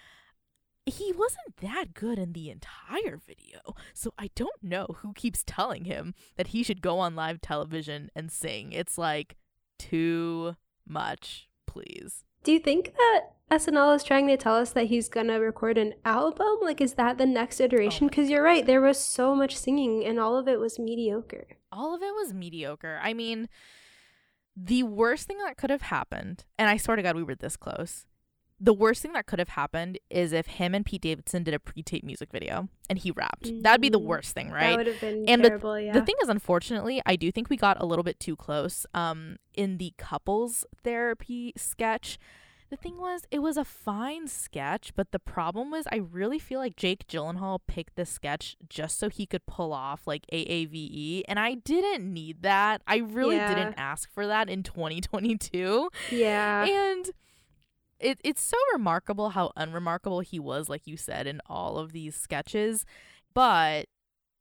he 0.86 1.12
wasn't 1.12 1.58
that 1.62 1.94
good 1.94 2.18
in 2.18 2.32
the 2.32 2.50
entire 2.50 3.18
video. 3.18 3.76
So 3.94 4.14
I 4.18 4.30
don't 4.36 4.64
know 4.64 4.88
who 5.00 5.14
keeps 5.14 5.44
telling 5.46 5.84
him 5.86 6.14
that 6.38 6.48
he 6.48 6.64
should 6.64 6.82
go 6.82 7.00
on 7.00 7.16
live 7.16 7.42
television 7.42 8.10
and 8.16 8.32
sing. 8.32 8.72
It's 8.72 8.98
like 8.98 9.36
too 9.78 10.56
much, 10.88 11.50
please. 11.66 12.24
Do 12.44 12.54
you 12.54 12.60
think 12.60 12.94
that 12.96 13.22
SNL 13.52 13.96
is 13.96 14.04
trying 14.04 14.28
to 14.28 14.38
tell 14.38 14.56
us 14.56 14.72
that 14.72 14.86
he's 14.86 15.10
gonna 15.10 15.40
record 15.40 15.78
an 15.78 15.94
album? 16.06 16.60
Like, 16.62 16.80
is 16.80 16.94
that 16.94 17.18
the 17.18 17.26
next 17.26 17.60
oh 17.60 17.66
iteration? 17.66 18.06
my 18.06 18.10
Because 18.10 18.30
you're 18.30 18.44
right, 18.44 18.66
there 18.66 18.80
was 18.80 18.98
so 18.98 19.36
much 19.36 19.58
singing, 19.58 20.06
and 20.06 20.20
all 20.20 20.38
of 20.38 20.48
it 20.48 20.60
was 20.60 20.80
mediocre. 20.80 21.48
all 21.72 21.94
of 21.94 22.02
it 22.02 22.14
was 22.14 22.34
mediocre. 22.34 23.00
I 23.04 23.14
mean, 23.14 23.50
the 24.60 24.82
worst 24.84 25.28
thing 25.28 25.38
that 25.46 25.56
could 25.58 25.70
have 25.70 25.84
happened, 25.84 26.46
and 26.58 26.68
I 26.70 26.78
swear 26.78 26.96
to 26.98 27.04
God, 27.04 27.16
we 27.16 27.24
were 27.24 27.36
this 27.36 27.56
close. 27.58 28.06
The 28.60 28.74
worst 28.74 29.04
thing 29.04 29.14
that 29.14 29.28
could 29.28 29.38
have 29.38 29.50
happened 29.50 30.00
is 30.10 30.34
if 30.34 30.48
him 30.48 30.74
and 30.74 30.84
Pete 30.84 31.04
Davidson 31.04 31.44
did 31.44 31.54
a 31.54 31.60
pre-tape 31.60 32.04
music 32.04 32.32
video 32.32 32.70
and 32.90 32.98
he 32.98 33.12
rapped. 33.12 33.52
That'd 33.62 33.82
be 33.82 33.90
the 33.90 34.00
Mm, 34.00 34.06
worst 34.06 34.34
thing, 34.34 34.50
right? 34.50 34.72
That 34.72 34.78
would 34.78 34.88
have 34.88 35.00
been 35.00 35.30
And 35.30 35.44
the- 35.46 35.50
terrible. 35.50 35.80
yeah. 35.80 35.94
The 35.94 36.02
thing 36.04 36.16
is, 36.24 36.28
unfortunately, 36.28 37.00
I 37.06 37.18
do 37.18 37.32
think 37.32 37.52
we 37.52 37.56
got 37.58 37.80
a 37.80 37.86
little 37.86 38.02
bit 38.02 38.20
too 38.20 38.36
close 38.36 38.88
um, 38.96 39.38
in 39.54 39.78
the 39.78 39.94
couples 40.00 40.66
therapy 40.84 41.54
sketch. 41.56 42.18
The 42.70 42.76
thing 42.76 42.98
was, 42.98 43.22
it 43.32 43.40
was 43.40 43.56
a 43.56 43.64
fine 43.64 44.28
sketch, 44.28 44.92
but 44.94 45.12
the 45.12 45.20
problem 45.20 45.72
was, 45.72 45.88
I 45.90 45.98
really 45.98 46.38
feel 46.38 46.60
like 46.60 46.76
Jake 46.76 47.08
Gyllenhaal 47.08 47.60
picked 47.66 47.96
this 47.96 48.10
sketch 48.10 48.58
just 48.70 49.00
so 49.00 49.08
he 49.08 49.26
could 49.26 49.46
pull 49.46 49.72
off 49.72 50.06
like 50.06 50.26
AAVE, 50.34 51.24
and 51.30 51.40
I 51.40 51.54
didn't 51.54 52.12
need 52.14 52.42
that. 52.42 52.82
I 52.86 52.98
really 52.98 53.38
Yeah. 53.38 53.56
didn't 53.56 53.76
ask 53.78 54.12
for 54.12 54.28
that 54.28 54.50
in 54.50 54.64
2022, 54.64 55.90
yeah. 56.12 56.66
and 56.66 57.10
it 58.00 58.20
it's 58.24 58.42
so 58.42 58.58
remarkable 58.74 59.30
how 59.30 59.52
unremarkable 59.56 60.20
he 60.20 60.38
was, 60.40 60.68
like 60.68 60.86
you 60.86 60.98
said, 60.98 61.26
in 61.26 61.40
all 61.48 61.78
of 61.78 61.94
these 61.94 62.16
sketches. 62.16 62.86
But 63.34 63.86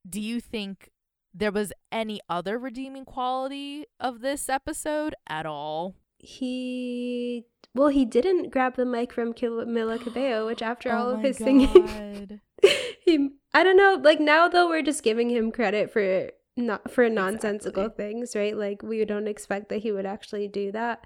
do 0.08 0.20
you 0.20 0.40
think 0.40 0.90
there 1.32 1.52
was 1.52 1.72
any 1.92 2.20
other 2.28 2.58
redeeming 2.58 3.04
quality 3.04 3.84
of 4.00 4.20
this 4.20 4.48
episode 4.48 5.14
at 5.28 5.46
all? 5.46 5.94
he 6.18 7.25
well, 7.74 7.88
he 7.88 8.04
didn't 8.04 8.50
grab 8.50 8.76
the 8.76 8.86
mic 8.86 9.12
from 9.12 9.34
Camila 9.34 10.00
Cabello, 10.00 10.46
which 10.46 10.62
after 10.62 10.90
all 10.92 11.08
Oh 11.08 11.12
of 11.12 11.16
my 11.18 11.28
his 11.28 11.36
singing, 11.36 12.40
he 13.04 13.30
I 13.52 13.62
don't 13.64 13.76
know. 13.76 13.98
Like 14.02 14.20
now 14.20 14.48
though, 14.48 14.68
we're 14.68 14.82
just 14.82 15.02
giving 15.02 15.28
him 15.30 15.50
credit 15.52 15.90
for 15.92 16.30
not 16.56 16.90
for 16.90 17.08
nonsensical 17.10 17.84
Exactly. 17.84 18.04
things, 18.04 18.34
right? 18.34 18.56
Like 18.56 18.82
we 18.82 19.04
don't 19.04 19.28
expect 19.28 19.68
that 19.68 19.78
he 19.82 19.92
would 19.92 20.06
actually 20.06 20.48
do 20.48 20.72
that. 20.72 21.04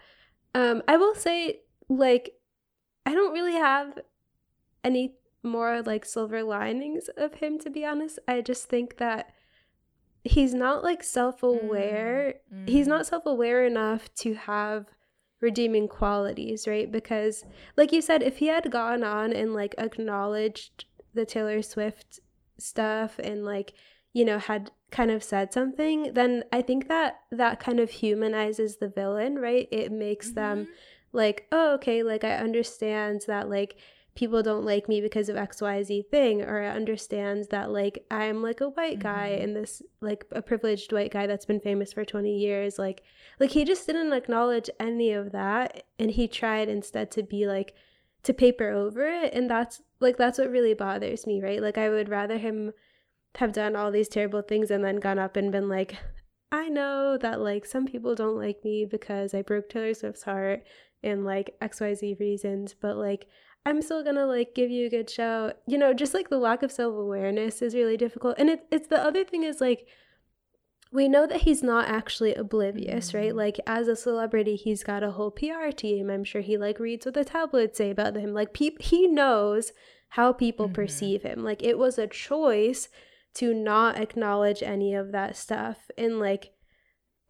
Um, 0.55 0.83
I 0.89 0.97
will 0.97 1.15
say, 1.15 1.61
like, 1.89 2.35
I 3.07 3.15
don't 3.15 3.33
really 3.33 3.55
have 3.55 3.99
any 4.85 5.15
more 5.43 5.83
like 5.83 6.05
silver 6.05 6.43
linings 6.43 7.09
of 7.17 7.35
him 7.35 7.59
to 7.61 7.71
be 7.71 7.85
honest. 7.85 8.19
I 8.29 8.41
just 8.43 8.69
think 8.69 8.99
that 8.99 9.33
he's 10.23 10.53
not 10.55 10.85
like 10.85 11.03
self-aware. 11.03 12.35
He's 12.67 12.87
Mm. 12.87 12.91
not 12.91 13.07
self-aware 13.07 13.65
enough 13.67 14.13
to 14.17 14.35
have 14.35 14.87
redeeming 15.41 15.89
qualities, 15.89 16.67
right? 16.67 16.91
Because 16.91 17.45
like 17.77 17.93
you 17.93 18.03
said, 18.03 18.23
if 18.23 18.39
he 18.39 18.47
had 18.47 18.71
gone 18.71 19.03
on 19.03 19.33
and 19.33 19.55
like 19.55 19.75
acknowledged 19.79 20.85
the 21.15 21.25
Taylor 21.25 21.63
Swift 21.63 22.21
stuff 22.59 23.19
and 23.19 23.45
like, 23.45 23.73
you 24.13 24.25
know, 24.25 24.39
had 24.39 24.71
kind 24.91 25.11
of 25.11 25.23
said 25.23 25.53
something, 25.53 26.13
then 26.15 26.45
I 26.53 26.63
think 26.63 26.89
that 26.89 27.21
that 27.31 27.61
kind 27.61 27.81
of 27.81 27.91
humanizes 27.91 28.77
the 28.77 28.89
villain, 28.89 29.39
right? 29.39 29.69
It 29.71 29.93
makes 29.93 30.33
them 30.33 30.67
Mhm. 30.67 30.69
like, 31.13 31.47
oh, 31.53 31.75
okay, 31.75 32.03
like 32.03 32.25
I 32.25 32.37
understand 32.37 33.23
that 33.27 33.49
like 33.49 33.77
people 34.15 34.43
don't 34.43 34.65
like 34.65 34.89
me 34.89 35.01
because 35.01 35.29
of 35.29 35.37
XYZ 35.37 36.07
thing, 36.11 36.43
or 36.43 36.63
I 36.63 36.69
understand 36.69 37.47
that 37.51 37.71
like 37.71 38.05
I'm 38.11 38.43
like 38.43 38.61
a 38.61 38.69
white 38.69 38.99
guy 38.99 39.37
Mhm. 39.39 39.45
and 39.45 39.57
this 39.57 39.83
like 40.01 40.25
a 40.33 40.43
privileged 40.43 40.93
white 40.93 41.13
guy 41.13 41.27
that's 41.27 41.47
been 41.47 41.61
famous 41.61 41.93
for 41.93 42.05
20 42.05 42.37
years. 42.37 42.79
Like 42.79 43.03
like 43.39 43.51
he 43.51 43.65
just 43.65 43.87
didn't 43.87 44.13
acknowledge 44.13 44.69
any 44.81 45.13
of 45.13 45.33
that 45.33 45.85
and 45.99 46.11
he 46.11 46.27
tried 46.29 46.69
instead 46.69 47.11
to 47.13 47.23
be 47.23 47.47
like 47.47 47.75
to 48.25 48.35
paper 48.35 48.69
over 48.69 49.07
it 49.09 49.33
and 49.33 49.49
that's 49.49 49.81
like 50.01 50.17
that's 50.17 50.39
what 50.39 50.51
really 50.51 50.75
bothers 50.75 51.27
me, 51.27 51.41
right? 51.41 51.63
Like 51.63 51.79
I 51.79 51.89
would 51.89 52.09
rather 52.09 52.39
him 52.39 52.73
have 53.37 53.53
done 53.53 53.77
all 53.77 53.93
these 53.93 54.09
terrible 54.09 54.43
things 54.43 54.71
and 54.73 54.85
then 54.85 54.97
gone 54.97 55.19
up 55.19 55.37
and 55.37 55.53
been 55.53 55.69
like 55.69 55.95
I 56.53 56.69
know 56.69 57.17
that 57.19 57.41
like 57.41 57.65
some 57.65 57.87
people 57.87 58.17
don't 58.17 58.37
like 58.37 58.65
me 58.65 58.85
because 58.85 59.35
I 59.35 59.43
broke 59.43 59.69
Taylor 59.69 59.95
Swift's 59.95 60.25
heart 60.25 60.65
and 61.03 61.25
like 61.25 61.55
XYZ 61.63 62.19
reasons, 62.19 62.75
but 62.75 62.97
like 62.97 63.29
I'm 63.67 63.83
still 63.83 64.03
gonna 64.03 64.27
like 64.27 64.55
give 64.55 64.71
you 64.71 64.87
a 64.87 64.91
good 64.91 65.11
show. 65.11 65.53
You 65.67 65.79
know, 65.79 65.93
just 65.93 66.15
like 66.15 66.31
the 66.31 66.39
lack 66.39 66.63
of 66.63 66.73
self 66.73 66.95
awareness 66.95 67.61
is 67.63 67.75
really 67.75 67.97
difficult. 67.97 68.37
And 68.39 68.49
it, 68.51 68.67
it's 68.71 68.89
the 68.89 69.01
other 69.01 69.25
thing 69.25 69.43
is 69.43 69.61
like 69.61 69.87
we 70.93 71.09
know 71.09 71.25
that 71.27 71.43
he's 71.43 71.63
not 71.63 71.87
actually 71.89 72.35
oblivious, 72.35 73.15
right? 73.15 73.33
Mhm. 73.33 73.37
Like 73.37 73.61
as 73.67 73.87
a 73.87 73.95
celebrity, 73.95 74.57
he's 74.57 74.83
got 74.83 75.05
a 75.05 75.13
whole 75.13 75.31
PR 75.31 75.71
team. 75.75 76.11
I'm 76.11 76.25
sure 76.25 76.41
he 76.43 76.57
like 76.57 76.81
reads 76.81 77.07
what 77.07 77.15
the 77.15 77.25
tabloids 77.25 77.77
say 77.79 77.91
about 77.91 78.17
him. 78.17 78.33
Like 78.35 78.53
peop- 78.53 78.83
he 78.83 79.07
knows 79.07 79.73
how 80.15 80.33
people 80.33 80.69
Mhm. 80.69 80.75
perceive 80.75 81.23
him. 81.23 81.45
Like 81.45 81.63
it 81.63 81.79
was 81.79 81.99
a 81.99 82.07
choice 82.09 82.89
to 83.35 83.55
not 83.55 83.97
acknowledge 84.01 84.63
any 84.63 84.95
of 84.95 85.13
that 85.13 85.37
stuff. 85.37 85.89
And 85.97 86.19
like 86.19 86.53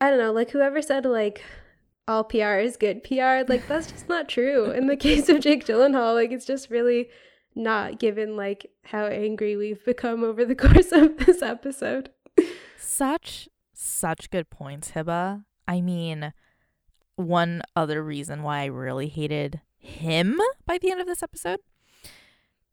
I 0.01 0.09
don't 0.09 0.19
know, 0.19 0.33
like 0.33 0.51
whoever 0.53 0.81
said 0.81 1.05
like 1.05 1.43
all 2.11 2.25
PR 2.25 2.59
is 2.59 2.77
good 2.77 3.05
PR, 3.05 3.45
like 3.47 3.67
that's 3.69 3.91
just 3.91 4.09
not 4.09 4.29
true. 4.29 4.73
In 4.73 4.89
the 4.89 4.97
case 4.97 5.29
of 5.29 5.41
Jake 5.41 5.65
Gyllenhaal, 5.65 6.15
like 6.15 6.33
it's 6.33 6.45
just 6.45 6.69
really 6.69 7.09
not 7.55 8.01
given 8.01 8.37
like 8.37 8.67
how 8.83 9.07
angry 9.07 9.57
we've 9.57 9.85
become 9.85 10.25
over 10.25 10.45
the 10.45 10.55
course 10.57 10.91
of 10.91 11.19
this 11.19 11.41
episode. 11.41 12.11
Such, 12.77 13.49
such 13.73 14.29
good 14.31 14.51
points, 14.51 14.91
Hiba. 14.91 15.45
I 15.69 15.81
mean, 15.81 16.33
one 17.15 17.63
other 17.77 18.03
reason 18.03 18.43
why 18.43 18.63
I 18.63 18.67
really 18.67 19.09
hated 19.09 19.61
him 19.79 20.41
by 20.67 20.79
the 20.79 20.91
end 20.91 21.01
of 21.01 21.07
this 21.07 21.23
episode 21.23 21.61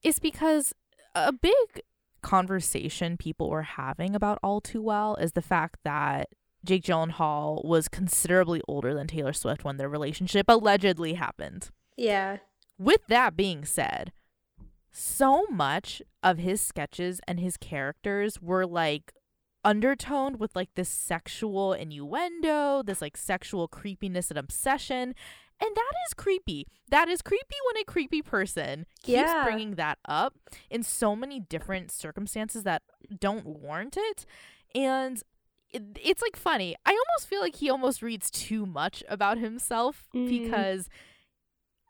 is 0.02 0.18
because 0.18 0.74
a 1.14 1.32
big 1.32 1.82
conversation 2.24 3.18
people 3.18 3.52
were 3.52 3.62
having 3.62 4.16
about 4.16 4.40
All 4.42 4.62
Too 4.62 4.82
Well 4.82 5.16
is 5.18 5.34
the 5.34 5.44
fact 5.44 5.80
that 5.84 6.30
Jake 6.68 6.84
Gyllenhaal 6.84 7.64
was 7.66 7.88
considerably 7.88 8.62
older 8.68 8.94
than 8.94 9.08
Taylor 9.08 9.34
Swift 9.34 9.64
when 9.64 9.78
their 9.78 9.90
relationship 9.90 10.46
allegedly 10.48 11.14
happened. 11.14 11.70
Yeah. 11.96 12.38
With 12.78 13.08
that 13.08 13.36
being 13.36 13.66
said, 13.66 14.12
so 14.92 15.46
much 15.50 16.02
of 16.22 16.38
his 16.38 16.62
sketches 16.62 17.22
and 17.28 17.40
his 17.40 17.58
characters 17.58 18.42
were 18.42 18.66
like 18.66 19.14
undertoned 19.64 20.40
with 20.40 20.56
like 20.56 20.70
this 20.76 20.90
sexual 20.90 21.74
innuendo, 21.74 22.84
this 22.84 23.02
like 23.02 23.18
sexual 23.18 23.68
creepiness 23.68 24.30
and 24.30 24.38
obsession. 24.38 25.16
And 25.60 25.76
that 25.76 25.94
is 26.08 26.14
creepy. 26.14 26.68
That 26.90 27.10
is 27.10 27.22
creepy 27.22 27.56
when 27.66 27.82
a 27.82 27.86
creepy 27.86 28.22
person 28.22 28.86
keeps 29.02 29.18
Yeah. 29.18 29.44
bringing 29.44 29.76
that 29.76 29.98
up 30.08 30.36
in 30.70 30.84
so 30.84 31.16
many 31.16 31.40
different 31.40 31.92
circumstances 31.92 32.64
that 32.64 32.84
don't 33.20 33.46
warrant 33.46 33.98
it. 33.98 34.26
And 34.76 35.22
it's 35.74 36.22
like 36.22 36.36
funny. 36.36 36.76
I 36.86 36.92
almost 36.92 37.28
feel 37.28 37.42
like 37.42 37.58
he 37.58 37.70
almost 37.70 38.02
reads 38.02 38.32
too 38.32 38.66
much 38.66 39.04
about 39.10 39.38
himself 39.38 40.08
Mhm. 40.16 40.30
because 40.30 40.90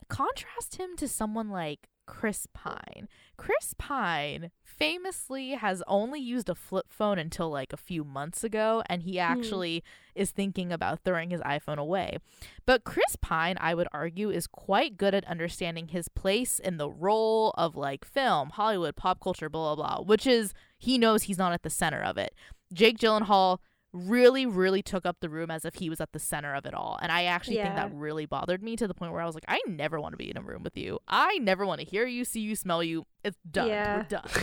contrast 0.10 0.76
him 0.78 0.96
to 0.98 1.08
someone 1.08 1.50
like 1.50 1.90
Chris 2.06 2.48
Pine. 2.54 3.10
Chris 3.36 3.76
Pine 3.78 4.52
famously 4.64 5.52
has 5.52 5.84
only 5.88 6.22
used 6.22 6.48
a 6.48 6.56
flip 6.56 6.86
phone 6.90 7.20
until 7.20 7.50
like 7.50 7.74
a 7.74 7.78
few 7.78 8.06
months 8.06 8.46
ago, 8.46 8.82
and 8.90 9.04
he 9.04 9.20
actually 9.20 9.84
is 10.16 10.32
thinking 10.32 10.72
about 10.72 11.02
throwing 11.04 11.32
his 11.32 11.42
iPhone 11.42 11.78
away. 11.78 12.18
But 12.66 12.86
Chris 12.86 13.18
Pine, 13.20 13.58
I 13.60 13.74
would 13.74 13.90
argue, 13.92 14.30
is 14.30 14.48
quite 14.48 14.96
good 14.96 15.14
at 15.14 15.26
understanding 15.26 15.90
his 15.90 16.08
place 16.08 16.60
in 16.60 16.78
the 16.78 16.90
role 16.90 17.52
of 17.58 17.76
like 17.76 18.06
film, 18.06 18.52
Hollywood, 18.52 18.96
pop 18.96 19.20
culture, 19.20 19.50
blah, 19.50 19.76
blah, 19.76 19.98
blah, 19.98 20.06
which 20.06 20.26
is 20.26 20.54
he 20.78 20.98
knows 20.98 21.24
he's 21.24 21.38
not 21.38 21.52
at 21.52 21.64
the 21.64 21.70
center 21.70 22.02
of 22.02 22.18
it. 22.18 22.34
Jake 22.72 22.98
Gyllenhaal 22.98 23.60
really, 23.98 24.46
really 24.46 24.82
took 24.82 25.06
up 25.06 25.18
the 25.20 25.30
room 25.30 25.50
as 25.52 25.66
if 25.66 25.76
he 25.76 25.90
was 25.90 26.00
at 26.02 26.12
the 26.14 26.20
center 26.20 26.54
of 26.54 26.66
it 26.66 26.74
all. 26.74 26.98
And 27.02 27.12
I 27.12 27.26
actually 27.26 27.58
think 27.58 27.76
that 27.76 27.94
really 27.94 28.26
bothered 28.26 28.62
me 28.64 28.76
to 28.76 28.88
the 28.88 28.94
point 28.94 29.12
where 29.12 29.22
I 29.22 29.26
was 29.26 29.36
like, 29.36 29.46
I 29.48 29.60
never 29.68 30.00
want 30.00 30.14
to 30.14 30.18
be 30.18 30.30
in 30.30 30.38
a 30.38 30.42
room 30.42 30.64
with 30.64 30.78
you. 30.78 31.00
I 31.08 31.38
never 31.40 31.66
want 31.66 31.82
to 31.82 31.86
hear 31.86 32.06
you, 32.06 32.24
see 32.26 32.42
you, 32.42 32.56
smell 32.56 32.84
you. 32.84 33.06
It's 33.24 33.38
done. 33.50 33.68
Yeah. 33.68 33.98
We're 33.98 34.04
done. 34.04 34.30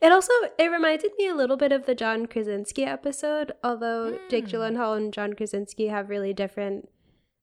It 0.00 0.12
also 0.12 0.32
it 0.58 0.70
reminded 0.70 1.12
me 1.18 1.26
a 1.26 1.34
little 1.34 1.56
bit 1.56 1.72
of 1.72 1.86
the 1.86 1.94
John 1.94 2.26
Krasinski 2.26 2.84
episode, 2.84 3.52
although 3.64 4.18
Jake 4.28 4.44
Mm. 4.46 4.50
Gyllenhaal 4.50 4.96
and 4.96 5.12
John 5.12 5.32
Krasinski 5.32 5.88
have 5.88 6.10
really 6.10 6.32
different 6.34 6.88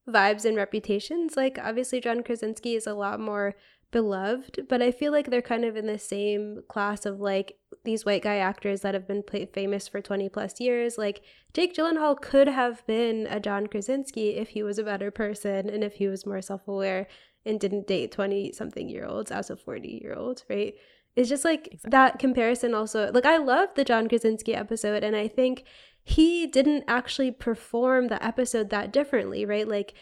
vibes 0.08 0.44
and 0.44 0.56
reputations. 0.56 1.36
Like 1.36 1.58
obviously 1.62 2.00
John 2.00 2.22
Krasinski 2.22 2.76
is 2.76 2.86
a 2.86 2.94
lot 2.94 3.18
more 3.20 3.54
beloved, 3.90 4.66
but 4.68 4.80
I 4.80 4.90
feel 4.92 5.12
like 5.12 5.30
they're 5.30 5.42
kind 5.42 5.64
of 5.64 5.76
in 5.76 5.86
the 5.86 5.98
same 5.98 6.60
class 6.68 7.04
of 7.04 7.20
like 7.20 7.56
these 7.84 8.04
white 8.04 8.22
guy 8.22 8.36
actors 8.36 8.80
that 8.80 8.94
have 8.94 9.06
been 9.06 9.22
famous 9.52 9.88
for 9.88 10.00
20 10.00 10.28
plus 10.28 10.60
years. 10.60 10.96
Like 10.98 11.22
Jake 11.52 11.74
Gyllenhaal 11.74 12.20
could 12.20 12.48
have 12.48 12.84
been 12.86 13.26
a 13.28 13.40
John 13.40 13.66
Krasinski 13.66 14.30
if 14.36 14.50
he 14.50 14.62
was 14.62 14.78
a 14.78 14.84
better 14.84 15.10
person 15.10 15.68
and 15.68 15.84
if 15.84 15.94
he 15.94 16.08
was 16.08 16.26
more 16.26 16.42
self-aware 16.42 17.06
and 17.46 17.60
didn't 17.60 17.86
date 17.86 18.10
20 18.12 18.52
something 18.52 18.88
year 18.88 19.04
olds 19.04 19.30
as 19.30 19.50
a 19.50 19.56
40 19.56 20.00
year 20.02 20.14
old, 20.14 20.42
right? 20.48 20.74
It's 21.16 21.28
just 21.28 21.44
like 21.44 21.66
Exactly. 21.68 21.90
that 21.90 22.18
comparison 22.18 22.74
also. 22.74 23.10
Like 23.12 23.26
I 23.26 23.36
love 23.36 23.68
the 23.76 23.84
John 23.84 24.08
Krasinski 24.08 24.54
episode 24.54 25.04
and 25.04 25.14
I 25.14 25.28
think 25.28 25.64
he 26.02 26.46
didn't 26.46 26.84
actually 26.88 27.30
perform 27.30 28.08
the 28.08 28.22
episode 28.24 28.70
that 28.70 28.92
differently, 28.92 29.44
right? 29.46 29.66
Like 29.68 29.94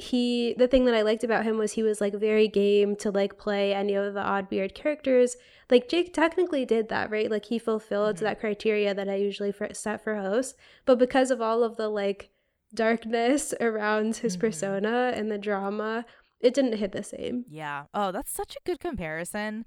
he 0.00 0.54
the 0.58 0.66
thing 0.68 0.84
that 0.86 0.94
I 0.94 1.02
liked 1.02 1.22
about 1.24 1.44
him 1.44 1.56
was 1.58 1.72
he 1.72 1.82
was 1.82 2.00
like 2.00 2.14
very 2.14 2.48
game 2.48 2.96
to 2.96 3.10
like 3.10 3.38
play 3.38 3.72
any 3.74 3.94
of 3.94 4.14
the 4.14 4.20
odd 4.22 4.48
weird 4.50 4.74
characters. 4.74 5.36
Like 5.70 5.88
Jake 5.88 6.12
technically 6.12 6.64
did 6.64 6.88
that, 6.88 7.10
right? 7.10 7.30
Like 7.30 7.44
he 7.46 7.58
fulfilled 7.58 8.16
Mhm. 8.16 8.20
that 8.20 8.40
criteria 8.40 8.92
that 8.94 9.08
I 9.08 9.14
usually 9.14 9.52
for, 9.52 9.72
set 9.72 10.02
for 10.02 10.16
hosts, 10.16 10.54
but 10.86 10.98
because 10.98 11.30
of 11.30 11.40
all 11.40 11.62
of 11.62 11.76
the 11.76 11.88
like 11.88 12.30
darkness 12.74 13.52
around 13.60 14.16
his 14.16 14.36
Mhm. 14.36 14.40
persona 14.40 15.12
and 15.14 15.30
the 15.30 15.38
drama, 15.38 16.04
it 16.40 16.54
didn't 16.54 16.78
hit 16.78 16.92
the 16.92 17.02
same. 17.02 17.44
Yeah. 17.48 17.84
Oh, 17.92 18.12
that's 18.12 18.32
such 18.32 18.56
a 18.56 18.60
good 18.64 18.80
comparison. 18.80 19.66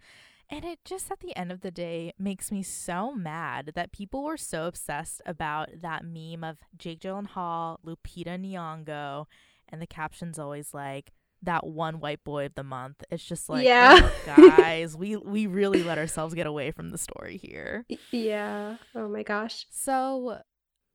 And 0.50 0.66
it 0.66 0.80
just 0.86 1.10
at 1.10 1.20
the 1.22 1.36
end 1.36 1.52
of 1.52 1.62
the 1.62 1.72
day 1.72 2.14
makes 2.20 2.52
me 2.52 2.62
so 2.64 3.14
mad 3.16 3.72
that 3.76 3.92
people 3.92 4.24
were 4.24 4.38
so 4.38 4.66
obsessed 4.68 5.22
about 5.26 5.70
that 5.82 6.04
meme 6.06 6.44
of 6.44 6.60
Jake 6.78 7.00
Gyllenhaal, 7.00 7.78
Lupita 7.86 8.38
Nyong'o, 8.38 9.26
and 9.74 9.82
the 9.82 9.88
caption's 9.88 10.38
always 10.40 10.74
like 10.74 11.12
that 11.42 11.68
one 11.68 12.00
white 12.00 12.24
boy 12.24 12.46
of 12.46 12.56
the 12.56 12.64
month. 12.64 13.04
It's 13.12 13.26
just 13.26 13.50
like, 13.50 13.66
Yeah. 13.66 14.10
oh, 14.38 14.50
guys, 14.58 14.96
we 14.96 15.18
we 15.18 15.46
really 15.48 15.84
let 15.84 15.98
ourselves 15.98 16.34
get 16.34 16.48
away 16.48 16.72
from 16.72 16.92
the 16.92 16.98
story 16.98 17.36
here. 17.38 17.86
Yeah. 18.12 18.78
Oh 18.96 19.10
my 19.10 19.24
gosh. 19.24 19.66
So 19.70 20.40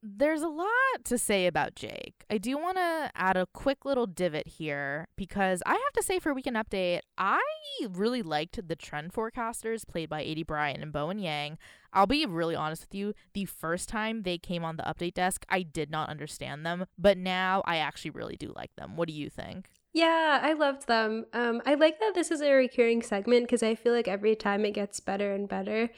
there's 0.03 0.43
a 0.43 0.49
lot 0.49 0.69
to 1.05 1.19
say 1.19 1.47
about 1.47 1.75
Jake. 1.75 2.25
I 2.31 2.39
do 2.39 2.57
want 2.57 2.77
to 2.77 3.11
add 3.15 3.37
a 3.37 3.47
quick 3.53 3.85
little 3.85 4.07
divot 4.07 4.47
here 4.47 5.09
because 5.17 5.63
I 5.67 5.73
have 5.73 5.93
to 5.95 6.03
say 6.03 6.19
for 6.19 6.33
Weekend 6.33 6.57
Update, 6.57 7.01
I 7.17 7.41
really 7.89 8.23
liked 8.23 8.67
the 8.67 8.77
trend 8.77 9.13
forecasters 9.13 9.87
played 9.87 10.09
by 10.09 10.23
Aidy 10.23 10.47
Bryant 10.47 10.83
and 10.83 10.93
Bowen 10.93 11.19
Yang. 11.19 11.59
I'll 11.93 12.07
be 12.07 12.25
really 12.27 12.55
honest 12.55 12.83
with 12.83 12.95
you, 12.95 13.15
the 13.33 13.47
first 13.47 13.89
time 13.89 14.23
they 14.23 14.39
came 14.39 14.65
on 14.65 14.77
the 14.77 14.83
update 14.85 15.15
desk, 15.15 15.45
I 15.49 15.63
did 15.63 15.91
not 15.91 16.11
understand 16.11 16.65
them, 16.65 16.87
but 16.99 17.19
now 17.19 17.63
I 17.65 17.79
actually 17.79 18.11
really 18.11 18.37
do 18.37 18.53
like 18.55 18.75
them. 18.77 18.97
What 18.97 19.09
do 19.09 19.15
you 19.15 19.31
think? 19.31 19.71
Yeah, 19.95 20.39
I 20.43 20.53
loved 20.53 20.87
them. 20.87 21.27
Um, 21.33 21.63
I 21.67 21.75
like 21.75 21.99
that 21.99 22.15
this 22.15 22.31
is 22.31 22.41
a 22.41 22.53
recurring 22.53 23.03
segment 23.03 23.47
because 23.47 23.63
I 23.63 23.75
feel 23.75 23.95
like 23.95 24.07
every 24.07 24.37
time 24.37 24.65
it 24.65 24.73
gets 24.73 25.01
better 25.01 25.35
and 25.35 25.49
better. 25.49 25.91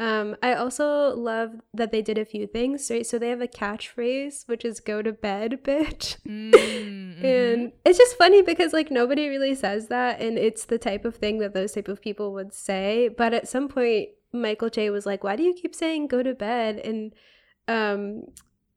Um, 0.00 0.34
I 0.42 0.54
also 0.54 1.14
love 1.14 1.60
that 1.74 1.92
they 1.92 2.00
did 2.00 2.16
a 2.16 2.24
few 2.24 2.46
things, 2.46 2.90
right? 2.90 3.06
So 3.06 3.18
they 3.18 3.28
have 3.28 3.42
a 3.42 3.46
catchphrase, 3.46 4.48
which 4.48 4.64
is 4.64 4.80
"Go 4.80 5.02
to 5.02 5.12
bed, 5.12 5.60
bitch," 5.64 6.16
Mm, 6.26 7.22
and 7.22 7.72
it's 7.84 7.98
just 7.98 8.16
funny 8.16 8.40
because 8.40 8.72
like 8.72 8.90
nobody 8.90 9.28
really 9.28 9.54
says 9.54 9.88
that, 9.88 10.22
and 10.22 10.38
it's 10.38 10.64
the 10.64 10.78
type 10.78 11.04
of 11.04 11.16
thing 11.16 11.38
that 11.40 11.52
those 11.52 11.72
type 11.72 11.86
of 11.86 12.00
people 12.00 12.32
would 12.32 12.54
say. 12.54 13.10
But 13.14 13.34
at 13.34 13.46
some 13.46 13.68
point, 13.68 14.08
Michael 14.32 14.70
Che 14.70 14.88
was 14.88 15.04
like, 15.04 15.22
"Why 15.22 15.36
do 15.36 15.42
you 15.42 15.52
keep 15.52 15.74
saying 15.74 16.06
go 16.06 16.22
to 16.22 16.32
bed?" 16.32 16.78
And 16.78 17.14
um, 17.68 18.22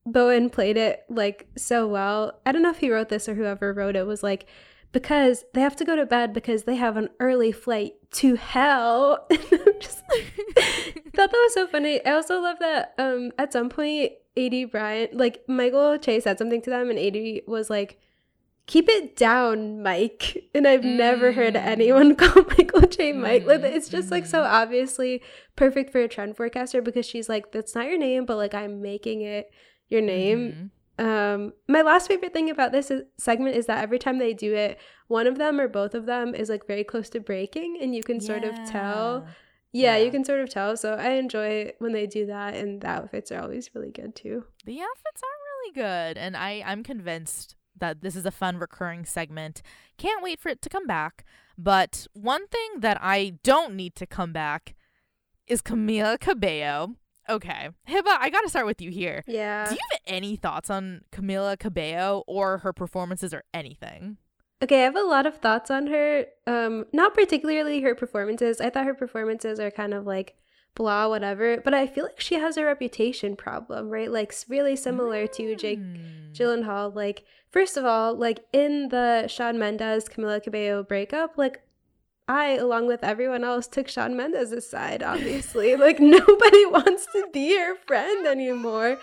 Bowen 0.06 0.50
played 0.50 0.76
it 0.76 1.06
like 1.08 1.48
so 1.58 1.88
well. 1.88 2.42
I 2.46 2.52
don't 2.52 2.64
know 2.64 2.70
if 2.70 2.80
he 2.80 2.92
wrote 2.92 3.08
this 3.08 3.30
or 3.30 3.36
whoever 3.36 3.74
wrote 3.74 3.96
it 3.96 4.06
was 4.06 4.24
like 4.24 4.46
because 4.94 5.44
they 5.54 5.60
have 5.60 5.76
to 5.76 5.84
go 5.86 5.96
to 5.98 6.06
bed 6.06 6.32
because 6.32 6.64
they 6.64 6.76
have 6.78 6.96
an 6.96 7.10
early 7.20 7.52
flight 7.52 7.94
to 8.12 8.36
hell. 8.36 9.28
I 9.32 9.36
just 9.82 10.00
thought 11.16 11.32
that 11.32 11.32
was 11.32 11.54
so 11.54 11.68
funny. 11.68 12.04
I 12.06 12.12
also 12.14 12.40
love 12.40 12.60
that 12.60 12.94
um 12.98 13.32
at 13.38 13.52
some 13.52 13.70
point 13.70 14.14
Aidy 14.38 14.70
Bryant 14.72 15.14
like 15.16 15.44
Michael 15.48 15.98
Che 15.98 16.20
said 16.22 16.38
something 16.38 16.62
to 16.62 16.70
them 16.70 16.90
and 16.90 16.98
Aidy 16.98 17.46
was 17.48 17.70
like 17.70 18.00
keep 18.66 18.88
it 18.88 19.18
down 19.18 19.84
Mike 19.84 20.46
and 20.56 20.66
I've 20.66 20.86
never 20.86 21.34
heard 21.34 21.56
Mm. 21.56 21.66
anyone 21.66 22.16
call 22.22 22.44
Michael 22.58 22.88
Che 22.88 23.12
Mike 23.12 23.46
like 23.46 23.62
it's 23.64 23.90
just 23.90 24.10
like 24.10 24.26
so 24.26 24.40
mhm. 24.40 24.50
obviously 24.50 25.22
perfect 25.58 25.92
for 25.92 26.00
a 26.00 26.08
trend 26.08 26.38
forecaster 26.38 26.82
because 26.82 27.06
she's 27.06 27.28
like 27.28 27.52
that's 27.52 27.76
not 27.76 27.88
your 27.88 27.98
name 27.98 28.26
but 28.26 28.38
like 28.38 28.54
I'm 28.54 28.82
making 28.82 29.22
it 29.22 29.52
your 29.90 30.02
name 30.02 30.40
Mhm. 30.40 30.70
Um, 31.00 31.54
my 31.68 31.82
last 31.82 32.08
favorite 32.08 32.34
thing 32.34 32.50
about 32.50 32.72
this 32.72 32.92
is- 32.92 33.04
segment 33.18 33.56
is 33.56 33.66
that 33.66 33.82
every 33.84 34.00
time 34.00 34.20
they 34.20 34.34
do 34.34 34.54
it, 34.54 34.80
one 35.08 35.28
of 35.28 35.38
them 35.38 35.60
or 35.60 35.68
both 35.68 35.94
of 35.96 36.06
them 36.06 36.36
is 36.36 36.50
like 36.50 36.68
very 36.68 36.84
close 36.84 37.10
to 37.12 37.20
breaking, 37.20 37.78
and 37.82 37.96
you 37.96 38.04
can 38.04 38.20
sort 38.22 38.44
of 38.44 38.56
tell. 38.66 39.26
Yeah, 39.72 39.98
Yeah. 39.98 40.04
you 40.06 40.12
can 40.12 40.24
sort 40.24 40.40
of 40.42 40.50
tell. 40.50 40.78
So 40.78 40.94
I 40.94 41.12
enjoy 41.14 41.72
when 41.80 41.94
they 41.94 42.06
do 42.06 42.26
that, 42.28 42.54
and 42.56 42.82
the 42.82 42.88
outfits 42.88 43.32
are 43.32 43.42
always 43.42 43.74
really 43.74 43.92
good 43.92 44.16
too. 44.16 44.46
The 44.66 44.80
outfits 44.82 45.24
are 45.24 45.38
really 45.62 45.74
good, 45.74 46.18
and 46.18 46.38
I 46.38 46.64
I'm 46.66 46.84
convinced 46.84 47.56
that 47.80 48.02
this 48.02 48.16
is 48.16 48.26
a 48.26 48.32
fun 48.32 48.60
recurring 48.60 49.04
segment. 49.04 49.62
Can't 49.98 50.22
wait 50.24 50.40
for 50.40 50.50
it 50.50 50.62
to 50.62 50.70
come 50.70 50.86
back. 50.86 51.26
But 51.58 52.08
one 52.14 52.48
thing 52.48 52.80
that 52.82 52.98
I 53.02 53.38
don't 53.44 53.76
need 53.76 53.96
to 53.96 54.06
come 54.08 54.32
back 54.32 54.76
is 55.48 55.62
Camila 55.62 56.20
Cabello. 56.20 56.96
Okay, 57.30 57.70
Hiba, 57.88 58.18
I 58.20 58.30
gotta 58.30 58.50
start 58.50 58.66
with 58.66 58.82
you 58.82 58.92
here. 58.92 59.24
Yeah. 59.28 59.66
Do 59.68 59.76
you 59.76 59.82
have 59.92 60.00
any 60.08 60.36
thoughts 60.36 60.70
on 60.70 61.02
Camila 61.12 61.58
Cabello 61.58 62.24
or 62.28 62.60
her 62.60 62.74
performances 62.74 63.34
or 63.34 63.44
anything? 63.54 64.18
Okay, 64.62 64.82
I 64.82 64.84
have 64.86 64.96
a 64.96 65.02
lot 65.04 65.26
of 65.26 65.38
thoughts 65.38 65.70
on 65.72 65.88
her. 65.88 66.26
Um, 66.48 66.86
not 66.94 67.14
particularly 67.14 67.82
her 67.82 67.96
performances. 67.96 68.62
I 68.62 68.70
thought 68.70 68.86
her 68.86 68.94
performances 68.94 69.60
are 69.60 69.72
kind 69.72 69.94
of 69.94 70.06
like 70.06 70.36
blah, 70.76 71.08
whatever. 71.08 71.62
But 71.64 71.74
I 71.74 71.88
feel 71.88 72.06
like 72.06 72.20
she 72.20 72.36
has 72.36 72.58
a 72.58 72.64
reputation 72.66 73.36
problem, 73.36 73.90
right? 73.90 74.12
Like 74.12 74.34
really 74.48 74.76
similar 74.76 75.28
to 75.28 75.56
Jake 75.56 75.80
Mm. 75.80 76.34
Gyllenhaal, 76.34 76.96
like 76.96 77.24
first 77.52 77.78
of 77.78 77.86
all, 77.86 78.16
like 78.16 78.40
in 78.54 78.90
the 78.90 79.28
Shawn 79.28 79.60
Mendes 79.60 80.10
Camila 80.10 80.42
Cabello 80.42 80.82
breakup, 80.84 81.38
like 81.38 81.62
I, 82.34 82.56
along 82.66 82.88
with 82.88 83.04
everyone 83.04 83.44
else, 83.44 83.68
took 83.68 83.88
Shawn 83.88 84.16
Mendes' 84.18 84.68
side. 84.70 85.02
Obviously, 85.04 85.76
like 85.88 86.00
nobody 86.00 86.66
wants 86.78 87.06
to 87.14 87.28
be 87.32 87.56
her 87.58 87.76
friend 87.88 88.26
anymore. 88.28 88.98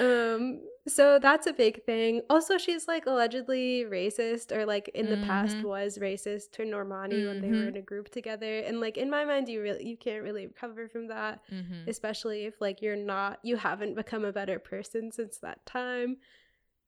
Um, 0.00 0.60
so 0.86 1.18
that's 1.18 1.46
a 1.46 1.52
big 1.52 1.84
thing. 1.84 2.20
Also, 2.28 2.58
she's 2.58 2.86
like 2.88 3.06
allegedly 3.06 3.84
racist, 3.88 4.54
or 4.54 4.66
like 4.66 4.88
in 4.94 5.08
the 5.08 5.16
past 5.16 5.58
Mhm. 5.58 5.64
was 5.64 5.98
racist 5.98 6.50
to 6.52 6.62
Normani 6.64 7.26
when 7.26 7.40
they 7.40 7.48
were 7.52 7.64
Mhm. 7.64 7.68
in 7.68 7.76
a 7.76 7.82
group 7.82 8.10
together. 8.10 8.58
And 8.58 8.80
like 8.80 8.98
in 8.98 9.08
my 9.08 9.24
mind, 9.24 9.48
you 9.48 9.62
really 9.62 9.86
you 9.86 9.96
can't 9.96 10.22
really 10.22 10.46
recover 10.46 10.88
from 10.88 11.06
that 11.08 11.40
Mhm. 11.50 11.88
especially 11.88 12.44
if 12.44 12.60
like 12.60 12.82
you're 12.82 12.96
not 13.14 13.38
you 13.42 13.56
haven't 13.56 13.94
become 13.94 14.24
a 14.24 14.32
better 14.32 14.58
person 14.58 15.10
since 15.12 15.38
that 15.38 15.64
time 15.66 16.16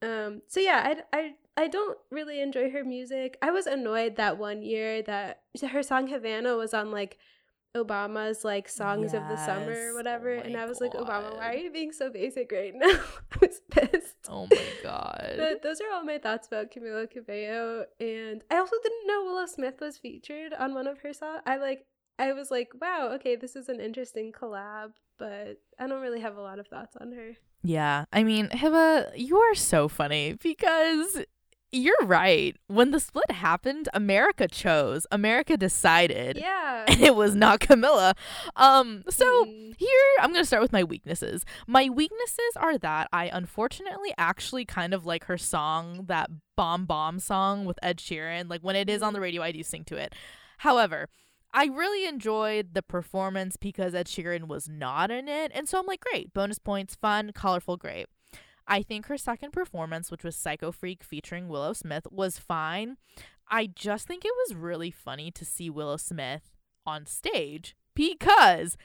um 0.02 0.40
so 0.46 0.58
yeah 0.60 0.80
i 1.12 1.18
i 1.18 1.34
i 1.56 1.66
don't 1.66 1.98
really 2.10 2.40
enjoy 2.40 2.70
her 2.70 2.84
music 2.84 3.36
i 3.42 3.50
was 3.50 3.66
annoyed 3.66 4.16
that 4.16 4.38
one 4.38 4.62
year 4.62 5.02
that 5.02 5.42
her 5.70 5.82
song 5.82 6.06
havana 6.08 6.56
was 6.56 6.74
on 6.74 6.90
like 6.90 7.18
Obama's 7.76 8.44
like 8.44 8.68
songs 8.68 9.12
of 9.12 9.22
the 9.28 9.36
summer 9.36 9.72
or 9.72 9.90
oh 9.90 9.94
whatever. 9.94 10.34
Oh 10.34 10.40
and 10.40 10.56
I 10.56 10.64
was 10.64 10.80
like, 10.80 10.92
Obama, 10.92 11.36
why 11.36 11.50
are 11.52 11.56
you 11.56 11.70
being 11.70 11.92
so 11.92 12.10
basic 12.10 12.50
right 12.50 12.72
now? 12.74 12.86
I 13.32 13.38
was 13.40 13.60
pissed. 13.70 14.16
Oh 14.28 14.46
my 14.50 14.66
god. 14.82 15.34
But 15.36 15.62
those 15.62 15.80
are 15.80 15.92
all 15.92 16.04
my 16.04 16.18
thoughts 16.18 16.46
about 16.46 16.72
Camila 16.72 17.10
Cabello. 17.10 17.84
And 18.00 18.42
I 18.50 18.56
also 18.56 18.76
didn't 18.82 19.06
know 19.06 19.24
Willow 19.24 19.46
Smith 19.46 19.80
was 19.80 19.98
featured 19.98 20.52
on 20.54 20.74
one 20.74 20.86
of 20.86 21.00
her 21.00 21.12
songs. 21.12 21.42
I 21.46 21.56
like 21.58 21.86
I 22.18 22.32
was 22.32 22.50
like, 22.50 22.70
wow, 22.80 23.10
okay, 23.14 23.36
this 23.36 23.56
is 23.56 23.68
an 23.68 23.78
interesting 23.80 24.32
collab, 24.32 24.92
but 25.18 25.60
I 25.78 25.86
don't 25.86 26.00
really 26.00 26.20
have 26.20 26.36
a 26.36 26.40
lot 26.40 26.58
of 26.58 26.66
thoughts 26.66 26.96
on 26.98 27.12
her. 27.12 27.32
Yeah, 27.62 28.06
I 28.10 28.22
mean, 28.22 28.48
Hiba, 28.48 29.12
you 29.16 29.36
are 29.36 29.54
so 29.54 29.88
funny 29.88 30.32
because 30.32 31.24
you're 31.72 31.94
right. 32.04 32.56
When 32.68 32.90
the 32.90 33.00
split 33.00 33.30
happened, 33.30 33.88
America 33.92 34.48
chose. 34.48 35.06
America 35.10 35.56
decided. 35.56 36.36
Yeah. 36.36 36.84
And 36.88 37.00
it 37.00 37.14
was 37.14 37.34
not 37.34 37.60
Camila. 37.60 38.14
Um, 38.54 39.02
so 39.10 39.44
Mm. 39.44 39.74
here 39.76 39.88
I'm 40.20 40.32
gonna 40.32 40.44
start 40.44 40.62
with 40.62 40.72
my 40.72 40.84
weaknesses. 40.84 41.44
My 41.66 41.88
weaknesses 41.88 42.56
are 42.56 42.78
that 42.78 43.08
I 43.12 43.26
unfortunately 43.32 44.14
actually 44.16 44.64
kind 44.64 44.94
of 44.94 45.04
like 45.04 45.24
her 45.24 45.36
song, 45.38 46.04
that 46.06 46.30
Bam 46.56 46.86
Bam 46.86 47.18
song 47.18 47.64
with 47.64 47.78
Ed 47.82 47.98
Sheeran. 47.98 48.48
Like 48.48 48.62
when 48.62 48.76
it 48.76 48.88
is 48.88 49.02
on 49.02 49.12
the 49.12 49.20
radio, 49.20 49.42
I 49.42 49.52
do 49.52 49.62
sing 49.62 49.84
to 49.84 49.96
it. 49.96 50.14
However, 50.58 51.08
I 51.52 51.66
really 51.66 52.06
enjoyed 52.06 52.74
the 52.74 52.82
performance 52.82 53.56
because 53.56 53.94
Ed 53.94 54.06
Sheeran 54.06 54.46
was 54.46 54.68
not 54.68 55.10
in 55.10 55.26
it, 55.28 55.52
and 55.54 55.68
so 55.68 55.78
I'm 55.78 55.86
like, 55.86 56.00
great, 56.00 56.34
bonus 56.34 56.58
points, 56.58 56.94
fun, 56.96 57.32
colorful, 57.34 57.76
great. 57.76 58.06
I 58.68 58.82
think 58.82 59.06
her 59.06 59.16
second 59.18 59.52
performance, 59.52 60.10
which 60.10 60.24
was 60.24 60.34
Psycho 60.36 60.72
Freak 60.72 61.04
featuring 61.04 61.48
Willow 61.48 61.72
Smith, 61.72 62.06
was 62.10 62.38
fine. 62.38 62.96
I 63.48 63.66
just 63.66 64.06
think 64.08 64.24
it 64.24 64.32
was 64.46 64.56
really 64.56 64.90
funny 64.90 65.30
to 65.30 65.44
see 65.44 65.70
Willow 65.70 65.96
Smith 65.96 66.50
on 66.84 67.06
stage 67.06 67.76
because 67.94 68.76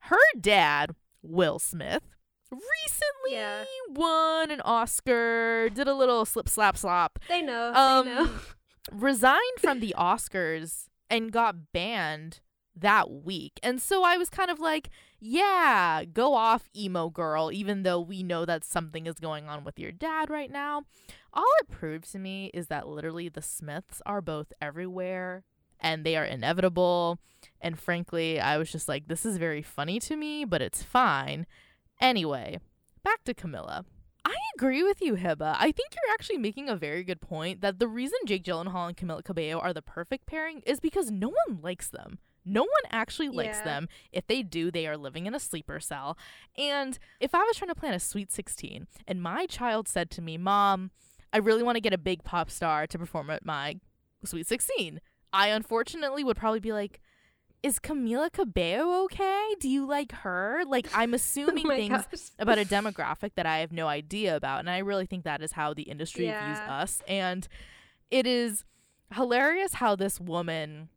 her 0.00 0.18
dad, 0.40 0.94
Will 1.22 1.58
Smith, 1.58 2.02
recently 2.50 3.32
Yeah. 3.38 3.64
won 3.90 4.50
an 4.50 4.60
Oscar, 4.62 5.68
did 5.68 5.86
a 5.88 5.94
little 5.94 6.24
slip 6.24 6.48
slap 6.48 6.76
slap, 6.76 7.18
They 7.28 7.42
know. 7.42 7.72
um, 7.74 8.06
they 8.06 8.14
know. 8.14 8.30
resigned 8.92 9.58
from 9.60 9.80
the 9.80 9.94
Oscars 9.98 10.86
and 11.10 11.30
got 11.32 11.72
banned 11.72 12.40
that 12.76 13.10
week. 13.10 13.58
And 13.62 13.80
so 13.80 14.04
I 14.04 14.16
was 14.16 14.28
kind 14.28 14.50
of 14.50 14.60
like, 14.60 14.90
yeah, 15.18 16.04
go 16.04 16.34
off, 16.34 16.68
emo 16.76 17.08
girl, 17.08 17.50
even 17.52 17.82
though 17.82 18.00
we 18.00 18.22
know 18.22 18.44
that 18.44 18.64
something 18.64 19.06
is 19.06 19.14
going 19.14 19.48
on 19.48 19.64
with 19.64 19.78
your 19.78 19.92
dad 19.92 20.30
right 20.30 20.50
now. 20.50 20.82
All 21.32 21.46
it 21.60 21.70
proved 21.70 22.10
to 22.12 22.18
me 22.18 22.50
is 22.54 22.68
that 22.68 22.88
literally 22.88 23.28
the 23.28 23.42
Smiths 23.42 24.02
are 24.06 24.20
both 24.20 24.52
everywhere 24.60 25.44
and 25.80 26.04
they 26.04 26.16
are 26.16 26.24
inevitable. 26.24 27.18
And 27.60 27.78
frankly, 27.78 28.40
I 28.40 28.58
was 28.58 28.70
just 28.70 28.88
like, 28.88 29.08
this 29.08 29.26
is 29.26 29.38
very 29.38 29.62
funny 29.62 29.98
to 30.00 30.16
me, 30.16 30.44
but 30.44 30.62
it's 30.62 30.82
fine. 30.82 31.46
Anyway, 32.00 32.60
back 33.02 33.24
to 33.24 33.34
Camila. 33.34 33.84
I 34.24 34.34
agree 34.56 34.82
with 34.82 35.00
you, 35.00 35.14
Hiba. 35.14 35.54
I 35.58 35.70
think 35.70 35.94
you're 35.94 36.12
actually 36.12 36.38
making 36.38 36.68
a 36.68 36.74
very 36.74 37.04
good 37.04 37.20
point 37.20 37.60
that 37.60 37.78
the 37.78 37.86
reason 37.86 38.18
Jake 38.26 38.42
Gyllenhaal 38.42 38.88
and 38.88 38.96
Camila 38.96 39.22
Cabello 39.22 39.60
are 39.60 39.72
the 39.72 39.82
perfect 39.82 40.26
pairing 40.26 40.62
is 40.66 40.80
because 40.80 41.10
no 41.10 41.28
one 41.46 41.60
likes 41.62 41.88
them. 41.88 42.18
No 42.46 42.62
one 42.62 42.90
actually 42.90 43.28
likes 43.28 43.58
Yeah. 43.58 43.64
them. 43.64 43.88
If 44.12 44.26
they 44.28 44.42
do, 44.42 44.70
they 44.70 44.86
are 44.86 44.96
living 44.96 45.26
in 45.26 45.34
a 45.34 45.40
sleeper 45.40 45.80
cell. 45.80 46.16
And 46.56 46.98
if 47.20 47.34
I 47.34 47.42
was 47.42 47.56
trying 47.56 47.70
to 47.70 47.74
plan 47.74 47.92
a 47.94 48.00
sweet 48.00 48.30
16 48.32 48.86
and 49.06 49.20
my 49.22 49.46
child 49.46 49.88
said 49.88 50.10
to 50.12 50.22
me, 50.22 50.38
Mom, 50.38 50.90
I 51.32 51.38
really 51.38 51.62
want 51.62 51.76
to 51.76 51.80
get 51.80 51.92
a 51.92 51.98
big 51.98 52.22
pop 52.24 52.50
star 52.50 52.86
to 52.86 52.98
perform 52.98 53.30
at 53.30 53.44
my 53.44 53.80
sweet 54.24 54.46
16, 54.46 55.00
I 55.32 55.48
unfortunately 55.48 56.24
would 56.24 56.36
probably 56.36 56.60
be 56.60 56.72
like, 56.72 57.00
is 57.62 57.80
Camila 57.80 58.30
Cabello 58.30 59.04
okay? 59.04 59.54
Do 59.58 59.68
you 59.68 59.86
like 59.86 60.12
her? 60.12 60.62
Like, 60.66 60.86
I'm 60.94 61.12
oh 61.14 61.16
assuming 61.16 61.66
oh 61.66 61.70
things 61.70 62.32
about 62.38 62.58
a 62.58 62.64
demographic 62.64 63.32
that 63.34 63.44
I 63.46 63.58
have 63.58 63.72
no 63.72 63.88
idea 63.88 64.36
about. 64.36 64.60
And 64.60 64.70
I 64.70 64.78
really 64.78 65.06
think 65.06 65.24
that 65.24 65.42
is 65.42 65.52
how 65.52 65.74
the 65.74 65.82
industry 65.82 66.26
views 66.40 66.60
us. 66.68 67.02
And 67.08 67.48
it 68.10 68.24
is 68.26 68.64
hilarious 69.12 69.74
how 69.74 69.96
this 69.96 70.20
woman 70.20 70.90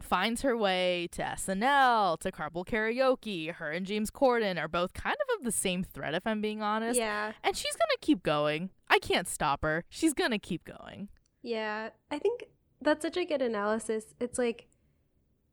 finds 0.00 0.42
her 0.42 0.56
way 0.56 1.08
to 1.12 1.22
SNL, 1.22 2.18
to 2.20 2.32
Carpool 2.32 2.66
Karaoke. 2.66 3.52
Her 3.52 3.70
and 3.70 3.86
James 3.86 4.10
Corden 4.10 4.58
are 4.58 4.68
both 4.68 4.92
kind 4.92 5.14
of 5.14 5.38
of 5.38 5.44
the 5.44 5.52
same 5.52 5.84
thread, 5.84 6.14
if 6.14 6.26
I'm 6.26 6.40
being 6.40 6.62
honest. 6.62 6.98
Yeah. 6.98 7.32
And 7.42 7.56
she's 7.56 7.76
going 7.76 7.90
to 7.90 7.98
keep 8.00 8.22
going. 8.22 8.70
I 8.88 8.98
can't 8.98 9.28
stop 9.28 9.62
her. 9.62 9.84
She's 9.88 10.14
going 10.14 10.30
to 10.30 10.38
keep 10.38 10.64
going. 10.64 11.08
Yeah, 11.42 11.90
I 12.10 12.18
think 12.18 12.44
that's 12.80 13.02
such 13.04 13.16
a 13.16 13.24
good 13.24 13.42
analysis. 13.42 14.14
It's 14.20 14.38
like, 14.38 14.66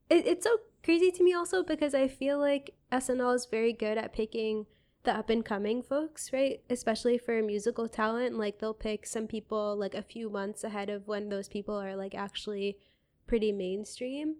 it, 0.09 0.25
it's 0.25 0.43
so 0.43 0.57
crazy 0.83 1.11
to 1.11 1.23
me 1.23 1.33
also 1.33 1.63
because 1.63 1.93
I 1.93 2.07
feel 2.07 2.39
like 2.39 2.73
SNL 2.91 3.35
is 3.35 3.45
very 3.45 3.73
good 3.73 3.97
at 3.97 4.13
picking 4.13 4.65
the 5.03 5.15
up 5.15 5.29
and 5.29 5.43
coming 5.43 5.83
folks, 5.83 6.31
right? 6.31 6.61
Especially 6.69 7.17
for 7.17 7.41
musical 7.41 7.87
talent. 7.87 8.37
Like, 8.37 8.59
they'll 8.59 8.73
pick 8.73 9.05
some 9.05 9.27
people 9.27 9.75
like 9.77 9.93
a 9.93 10.01
few 10.01 10.29
months 10.29 10.63
ahead 10.63 10.89
of 10.89 11.07
when 11.07 11.29
those 11.29 11.47
people 11.47 11.75
are 11.75 11.95
like 11.95 12.15
actually 12.15 12.77
pretty 13.27 13.51
mainstream. 13.51 14.35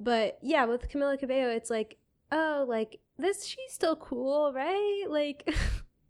But 0.00 0.38
yeah, 0.42 0.64
with 0.64 0.88
Camila 0.90 1.18
Cabello, 1.18 1.50
it's 1.50 1.70
like, 1.70 1.96
oh, 2.30 2.64
like 2.68 3.00
this, 3.18 3.44
she's 3.44 3.72
still 3.72 3.96
cool, 3.96 4.52
right? 4.52 5.04
Like, 5.08 5.48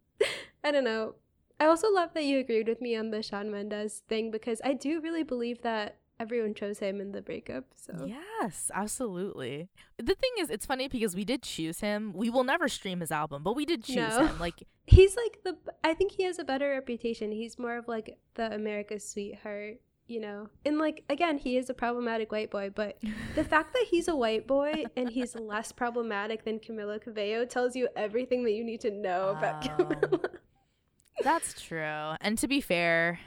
I 0.63 0.71
don't 0.71 0.83
know. 0.83 1.15
I 1.59 1.65
also 1.65 1.91
love 1.91 2.13
that 2.13 2.23
you 2.23 2.39
agreed 2.39 2.67
with 2.67 2.81
me 2.81 2.95
on 2.95 3.11
the 3.11 3.21
Shawn 3.23 3.51
Mendes 3.51 4.03
thing 4.07 4.31
because 4.31 4.61
I 4.63 4.73
do 4.73 5.01
really 5.01 5.23
believe 5.23 5.61
that 5.63 5.97
everyone 6.19 6.53
chose 6.53 6.79
him 6.79 7.01
in 7.01 7.11
the 7.13 7.21
breakup. 7.21 7.65
So 7.75 8.05
Yes, 8.05 8.69
absolutely. 8.73 9.69
The 9.97 10.15
thing 10.15 10.31
is, 10.39 10.49
it's 10.49 10.65
funny 10.65 10.87
because 10.87 11.15
we 11.15 11.25
did 11.25 11.41
choose 11.43 11.79
him. 11.79 12.13
We 12.13 12.29
will 12.29 12.43
never 12.43 12.67
stream 12.67 12.99
his 13.01 13.11
album, 13.11 13.43
but 13.43 13.55
we 13.55 13.65
did 13.65 13.83
choose 13.83 13.95
No. 13.95 14.27
him. 14.27 14.39
Like, 14.39 14.63
he's 14.85 15.15
like 15.17 15.39
the. 15.43 15.57
I 15.83 15.93
think 15.93 16.11
he 16.13 16.23
has 16.23 16.39
a 16.39 16.43
better 16.43 16.69
reputation. 16.69 17.31
He's 17.31 17.57
more 17.59 17.77
of 17.77 17.87
like 17.87 18.17
the 18.35 18.53
America's 18.53 19.09
sweetheart, 19.09 19.81
you 20.09 20.19
know. 20.19 20.49
And 20.65 20.77
like 20.77 21.03
again, 21.09 21.37
he 21.37 21.57
is 21.57 21.69
a 21.69 21.73
problematic 21.73 22.31
white 22.31 22.51
boy, 22.51 22.71
but 22.73 22.97
the 23.35 23.43
fact 23.43 23.73
that 23.73 23.85
he's 23.89 24.07
a 24.07 24.15
white 24.15 24.47
boy 24.47 24.85
and 24.97 25.09
he's 25.09 25.35
less 25.35 25.71
problematic 25.71 26.43
than 26.45 26.59
Camila 26.59 26.99
Cabello 27.01 27.45
tells 27.45 27.75
you 27.75 27.87
everything 27.95 28.43
that 28.43 28.51
you 28.51 28.63
need 28.63 28.81
to 28.81 28.91
know 28.91 29.29
about 29.29 29.67
Oh. 29.69 29.83
Camila. 29.85 30.29
That's 31.23 31.61
true. 31.61 32.15
And 32.21 32.37
to 32.37 32.47
be 32.47 32.61
fair, 32.61 33.19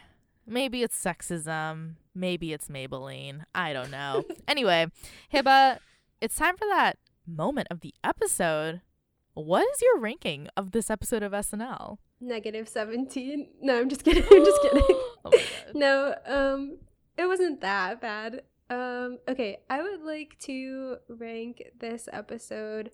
maybe 0.47 0.83
it's 0.83 1.01
sexism. 1.03 1.97
Maybe 2.15 2.53
it's 2.53 2.69
Maybelline. 2.69 3.43
I 3.55 3.73
don't 3.73 3.91
know. 3.91 4.25
anyway, 4.49 4.87
Hiba, 5.33 5.79
it's 6.21 6.37
time 6.37 6.57
for 6.57 6.67
that 6.69 6.99
moment 7.27 7.69
of 7.71 7.81
the 7.81 7.95
episode. 8.03 8.81
What 9.35 9.67
is 9.75 9.83
your 9.83 9.99
ranking 9.99 10.49
of 10.57 10.73
this 10.73 10.91
episode 10.91 11.23
of 11.23 11.33
SNL? 11.33 11.99
Negative 12.23 12.69
seventeen. 12.69 13.49
No, 13.61 13.81
I'm 13.81 13.89
just 13.89 14.05
kidding. 14.05 14.23
I'm 14.31 14.45
just 14.45 14.63
kidding. 14.63 14.83
oh 15.25 15.33
no, 15.75 16.15
um, 16.25 16.79
it 17.19 17.27
wasn't 17.27 17.61
that 17.61 18.01
bad. 18.01 18.43
Um, 18.71 19.19
okay, 19.29 19.59
I 19.69 19.83
would 19.83 20.01
like 20.03 20.39
to 20.45 20.97
rank 21.09 21.63
this 21.79 22.09
episode. 22.13 22.93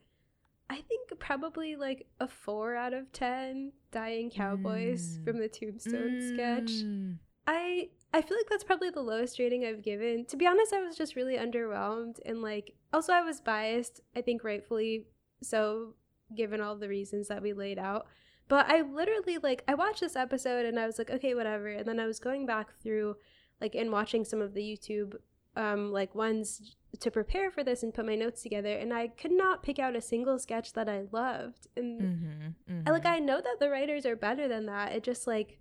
I 0.70 0.76
think 0.76 1.10
probably 1.18 1.76
like 1.76 2.06
a 2.20 2.26
four 2.26 2.74
out 2.74 2.94
of 2.94 3.12
ten. 3.12 3.72
Dying 3.92 4.30
cowboys 4.30 5.18
Mm. 5.18 5.24
from 5.24 5.38
the 5.38 5.48
Tombstone 5.48 6.20
sketch. 6.34 6.70
Mm. 6.84 7.18
I 7.46 7.88
I 8.12 8.22
feel 8.22 8.36
like 8.38 8.48
that's 8.48 8.64
probably 8.64 8.90
the 8.90 9.02
lowest 9.02 9.38
rating 9.38 9.64
I've 9.66 9.82
given. 9.82 10.24
To 10.26 10.36
be 10.38 10.46
honest, 10.46 10.72
I 10.72 10.80
was 10.80 10.96
just 10.96 11.16
really 11.16 11.36
underwhelmed 11.36 12.18
and 12.26 12.40
like 12.42 12.72
also 12.94 13.12
I 13.12 13.20
was 13.22 13.40
biased. 13.42 14.00
I 14.16 14.22
think 14.22 14.42
rightfully 14.42 15.06
so, 15.42 15.94
given 16.34 16.60
all 16.62 16.76
the 16.76 16.88
reasons 16.88 17.28
that 17.28 17.42
we 17.42 17.52
laid 17.52 17.78
out. 17.78 18.06
But 18.48 18.68
I 18.70 18.80
literally 18.82 19.38
like 19.38 19.62
I 19.68 19.74
watched 19.74 20.00
this 20.00 20.16
episode 20.16 20.64
and 20.66 20.78
I 20.78 20.86
was 20.86 20.98
like, 20.98 21.10
okay, 21.10 21.34
whatever. 21.34 21.68
And 21.68 21.86
then 21.86 22.00
I 22.00 22.06
was 22.06 22.18
going 22.18 22.46
back 22.46 22.68
through 22.82 23.16
like 23.60 23.74
and 23.74 23.92
watching 23.92 24.24
some 24.24 24.40
of 24.40 24.54
the 24.54 24.62
YouTube 24.62 25.14
um 25.56 25.92
like 25.92 26.14
ones 26.14 26.76
to 27.00 27.10
prepare 27.10 27.50
for 27.50 27.62
this 27.62 27.82
and 27.82 27.92
put 27.92 28.06
my 28.06 28.14
notes 28.14 28.42
together 28.42 28.74
and 28.76 28.94
I 28.94 29.08
could 29.08 29.32
not 29.32 29.62
pick 29.62 29.78
out 29.78 29.94
a 29.96 30.00
single 30.00 30.38
sketch 30.38 30.72
that 30.72 30.88
I 30.88 31.02
loved. 31.12 31.66
And 31.76 32.00
Mm-hmm, 32.00 32.88
I- 32.88 32.90
like 32.90 33.06
I 33.06 33.18
know 33.18 33.40
that 33.40 33.58
the 33.60 33.68
writers 33.70 34.06
are 34.06 34.16
better 34.16 34.48
than 34.48 34.66
that. 34.66 34.92
It 34.92 35.02
just 35.02 35.26
like 35.26 35.58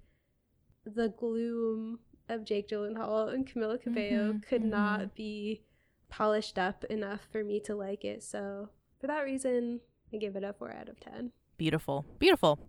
the 0.86 1.10
gloom 1.10 2.00
of 2.30 2.46
Jake 2.46 2.70
Gyllenhaal 2.70 3.34
and 3.34 3.46
Camila 3.46 3.82
Cabello 3.82 4.34
Mhm, 4.34 4.44
could 4.48 4.64
not 4.64 5.16
be 5.16 5.64
polished 6.10 6.58
up 6.58 6.86
enough 6.86 7.28
for 7.32 7.44
me 7.44 7.60
to 7.62 7.76
like 7.76 8.06
it. 8.06 8.24
So 8.24 8.70
for 9.02 9.08
that 9.08 9.22
reason, 9.22 9.82
I 10.14 10.18
give 10.18 10.36
it 10.38 10.44
a 10.44 10.54
four 10.54 10.72
out 10.72 10.88
of 10.90 11.00
ten. 11.00 11.32
Beautiful. 11.58 12.06
Beautiful. 12.20 12.60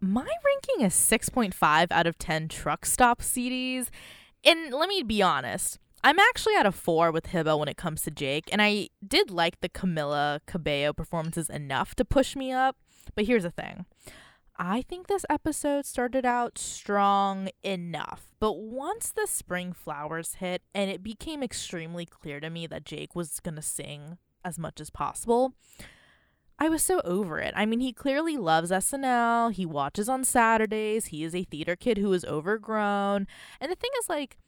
My 0.00 0.22
ranking 0.22 0.86
is 0.86 0.94
6.5 0.94 1.86
out 1.90 2.06
of 2.06 2.18
10 2.18 2.48
truck 2.48 2.86
stop 2.86 3.20
CDs. 3.20 3.88
And 4.44 4.72
let 4.72 4.88
me 4.88 5.02
be 5.02 5.20
honest, 5.22 5.78
I'm 6.04 6.18
actually 6.18 6.54
at 6.54 6.66
a 6.66 6.72
4 6.72 7.10
with 7.10 7.28
Hiba 7.28 7.58
when 7.58 7.68
it 7.68 7.76
comes 7.76 8.02
to 8.02 8.10
Jake. 8.10 8.48
And 8.52 8.62
I 8.62 8.88
did 9.06 9.30
like 9.30 9.60
the 9.60 9.68
Camila 9.68 10.40
Cabello 10.46 10.92
performances 10.92 11.50
enough 11.50 11.94
to 11.96 12.04
push 12.04 12.36
me 12.36 12.52
up. 12.52 12.76
But 13.14 13.26
here's 13.26 13.42
the 13.42 13.50
thing 13.50 13.86
I 14.60 14.82
think 14.82 15.06
this 15.06 15.24
episode 15.30 15.86
started 15.86 16.26
out 16.26 16.58
strong 16.58 17.48
enough, 17.62 18.34
but 18.40 18.54
once 18.58 19.12
the 19.12 19.28
spring 19.28 19.72
flowers 19.72 20.34
hit 20.34 20.62
and 20.74 20.90
it 20.90 21.00
became 21.00 21.44
extremely 21.44 22.04
clear 22.04 22.40
to 22.40 22.50
me 22.50 22.66
that 22.66 22.84
Jake 22.84 23.14
was 23.14 23.38
going 23.38 23.54
to 23.54 23.62
sing 23.62 24.18
as 24.44 24.58
much 24.58 24.80
as 24.80 24.90
possible, 24.90 25.54
I 26.58 26.68
was 26.68 26.82
so 26.82 27.00
over 27.04 27.38
it. 27.38 27.54
I 27.56 27.66
mean, 27.66 27.80
he 27.80 27.92
clearly 27.92 28.36
loves 28.36 28.70
SNL. 28.70 29.52
He 29.52 29.64
watches 29.64 30.08
on 30.08 30.24
Saturdays. 30.24 31.06
He 31.06 31.22
is 31.22 31.34
a 31.34 31.44
theater 31.44 31.76
kid 31.76 31.98
who 31.98 32.12
is 32.12 32.24
overgrown. 32.24 33.26
And 33.60 33.70
the 33.70 33.76
thing 33.76 33.90
is, 34.00 34.08
like, 34.08 34.38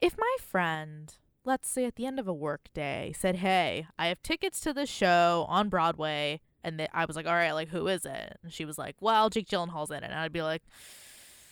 if 0.00 0.16
my 0.16 0.36
friend, 0.40 1.12
let's 1.44 1.68
say 1.68 1.84
at 1.86 1.96
the 1.96 2.06
end 2.06 2.20
of 2.20 2.28
a 2.28 2.32
work 2.32 2.68
day, 2.72 3.12
said, 3.18 3.36
Hey, 3.36 3.86
I 3.98 4.06
have 4.06 4.22
tickets 4.22 4.60
to 4.60 4.72
the 4.72 4.86
show 4.86 5.44
on 5.48 5.68
Broadway, 5.68 6.40
and 6.62 6.78
th- 6.78 6.90
I 6.94 7.04
was 7.04 7.16
like, 7.16 7.26
All 7.26 7.34
right, 7.34 7.52
like, 7.52 7.70
who 7.70 7.88
is 7.88 8.04
it? 8.06 8.38
And 8.44 8.52
she 8.52 8.64
was 8.64 8.78
like, 8.78 8.94
Well, 9.00 9.28
Jake 9.28 9.48
Gyllenhaal's 9.48 9.90
in 9.90 9.98
it. 10.04 10.04
And 10.04 10.14
I'd 10.14 10.32
be 10.32 10.42
like, 10.42 10.62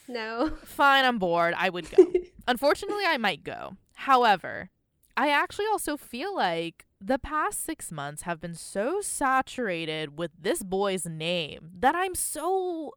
No. 0.06 0.52
Fine, 0.64 1.06
I'm 1.06 1.18
bored. 1.18 1.54
I 1.56 1.70
would 1.70 1.90
go. 1.90 2.06
Unfortunately, 2.46 3.04
I 3.04 3.18
might 3.18 3.42
go. 3.42 3.76
However, 3.94 4.70
I 5.18 5.30
actually 5.30 5.66
also 5.66 5.96
feel 5.96 6.32
like 6.32 6.86
the 7.00 7.18
past 7.18 7.64
six 7.64 7.90
months 7.90 8.22
have 8.22 8.40
been 8.40 8.54
so 8.54 9.00
saturated 9.00 10.16
with 10.16 10.30
this 10.40 10.62
boy's 10.62 11.06
name 11.06 11.70
that 11.80 11.96
I'm 11.96 12.14
so 12.14 12.92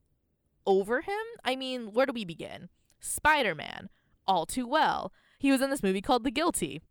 over 0.67 1.01
him. 1.01 1.25
I 1.43 1.55
mean, 1.55 1.93
where 1.93 2.05
do 2.05 2.13
we 2.13 2.23
begin? 2.23 2.69
Spider 2.99 3.55
Man, 3.55 3.89
all 4.27 4.45
too 4.45 4.67
well. 4.67 5.11
He 5.39 5.51
was 5.51 5.61
in 5.61 5.71
this 5.71 5.81
movie 5.81 5.99
called 5.99 6.23
The 6.23 6.29
Guilty. 6.29 6.83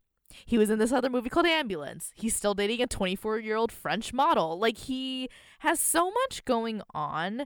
He 0.47 0.59
was 0.59 0.69
in 0.69 0.81
this 0.81 0.91
other 0.91 1.09
movie 1.09 1.31
called 1.31 1.47
Ambulance. 1.47 2.11
He's 2.17 2.35
still 2.35 2.55
dating 2.55 2.83
a 2.83 2.89
24 2.89 3.39
year 3.39 3.55
old 3.55 3.71
French 3.71 4.13
model. 4.13 4.59
Like, 4.59 4.79
he 4.79 5.29
has 5.61 5.79
so 5.79 6.11
much 6.11 6.45
going 6.45 6.83
on, 6.93 7.45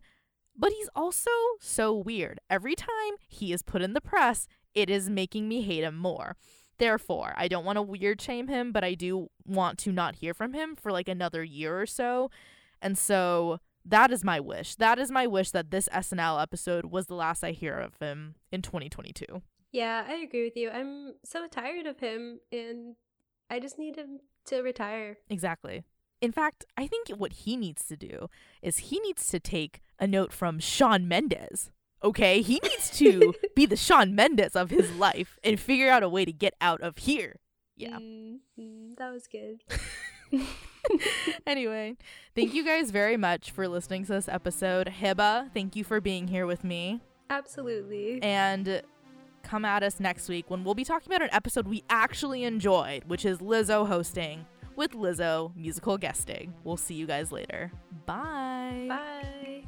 but 0.56 0.72
he's 0.72 0.88
also 0.96 1.30
so 1.60 1.94
weird. 1.94 2.40
Every 2.48 2.76
time 2.76 3.16
he 3.28 3.52
is 3.52 3.60
put 3.60 3.82
in 3.82 3.92
the 3.92 4.00
press, 4.00 4.48
it 4.74 4.88
is 4.88 5.10
making 5.10 5.48
me 5.48 5.60
hate 5.60 5.84
him 5.84 5.98
more. 5.98 6.38
Therefore, 6.78 7.34
I 7.37 7.48
don't 7.48 7.64
want 7.64 7.76
to 7.76 7.82
weird 7.82 8.20
shame 8.20 8.48
him, 8.48 8.72
but 8.72 8.84
I 8.84 8.94
do 8.94 9.28
want 9.46 9.78
to 9.80 9.92
not 9.92 10.16
hear 10.16 10.34
from 10.34 10.52
him 10.52 10.76
for 10.76 10.90
like 10.90 11.08
another 11.08 11.44
year 11.44 11.80
or 11.80 11.87
so. 11.87 12.30
And 12.82 12.98
so 12.98 13.58
that 13.84 14.10
is 14.10 14.24
my 14.24 14.40
wish. 14.40 14.74
That 14.76 14.98
is 14.98 15.10
my 15.10 15.26
wish 15.26 15.50
that 15.50 15.70
this 15.70 15.88
SNL 15.88 16.42
episode 16.42 16.87
was 16.87 17.06
the 17.06 17.14
last 17.14 17.44
I 17.44 17.52
hear 17.52 17.78
of 17.78 17.96
him 17.98 18.34
in 18.50 18.62
2022. 18.62 19.42
Yeah, 19.72 20.04
I 20.06 20.14
agree 20.14 20.44
with 20.44 20.56
you. 20.56 20.70
I'm 20.70 21.14
so 21.24 21.46
tired 21.48 21.87
of 21.87 22.00
him 22.00 22.40
and 22.52 22.96
I 23.50 23.60
just 23.60 23.78
need 23.78 23.96
him 23.96 24.20
to 24.46 24.62
retire. 24.62 25.18
Exactly. 25.28 25.84
In 26.20 26.32
fact, 26.32 26.64
I 26.76 26.87
think 26.87 27.08
what 27.10 27.32
he 27.32 27.56
needs 27.56 27.84
to 27.87 27.96
do 27.96 28.28
is 28.62 28.78
he 28.78 28.98
needs 29.00 29.28
to 29.28 29.40
take 29.40 29.82
a 29.98 30.06
note 30.06 30.32
from 30.32 30.58
Shawn 30.58 31.06
Mendes. 31.06 31.70
Okay, 32.04 32.42
he 32.42 32.60
needs 32.62 32.90
to 32.98 33.32
be 33.56 33.64
the 33.64 33.76
Shawn 33.76 34.14
Mendes 34.14 34.54
of 34.54 34.70
his 34.70 34.94
life 34.96 35.38
and 35.42 35.58
figure 35.58 35.88
out 35.88 36.02
a 36.02 36.08
way 36.08 36.26
to 36.26 36.32
get 36.32 36.54
out 36.60 36.82
of 36.82 36.98
here. 36.98 37.40
Yeah. 37.76 37.96
Mm, 37.96 38.38
mm, 38.60 38.96
that 38.98 39.10
was 39.10 39.26
good. 39.26 39.62
anyway, 41.46 41.96
thank 42.34 42.54
you 42.54 42.64
guys 42.64 42.90
very 42.90 43.16
much 43.16 43.50
for 43.50 43.66
listening 43.68 44.04
to 44.04 44.12
this 44.12 44.28
episode. 44.28 44.92
Hiba, 45.00 45.52
thank 45.54 45.76
you 45.76 45.84
for 45.84 46.00
being 46.00 46.28
here 46.28 46.46
with 46.46 46.62
me. 46.62 47.00
Absolutely. 47.30 48.22
And 48.22 48.82
come 49.42 49.64
at 49.64 49.82
us 49.82 50.00
next 50.00 50.28
week 50.28 50.50
when 50.50 50.64
we'll 50.64 50.74
be 50.74 50.84
talking 50.84 51.12
about 51.12 51.22
an 51.22 51.32
episode 51.32 51.66
we 51.68 51.84
actually 51.88 52.44
enjoyed, 52.44 53.04
which 53.04 53.24
is 53.24 53.38
Lizzo 53.38 53.86
hosting 53.86 54.44
with 54.76 54.92
Lizzo 54.92 55.54
musical 55.56 55.96
guesting. 55.96 56.54
We'll 56.64 56.76
see 56.76 56.94
you 56.94 57.06
guys 57.06 57.32
later. 57.32 57.72
Bye. 58.06 58.86
Bye. 58.88 59.64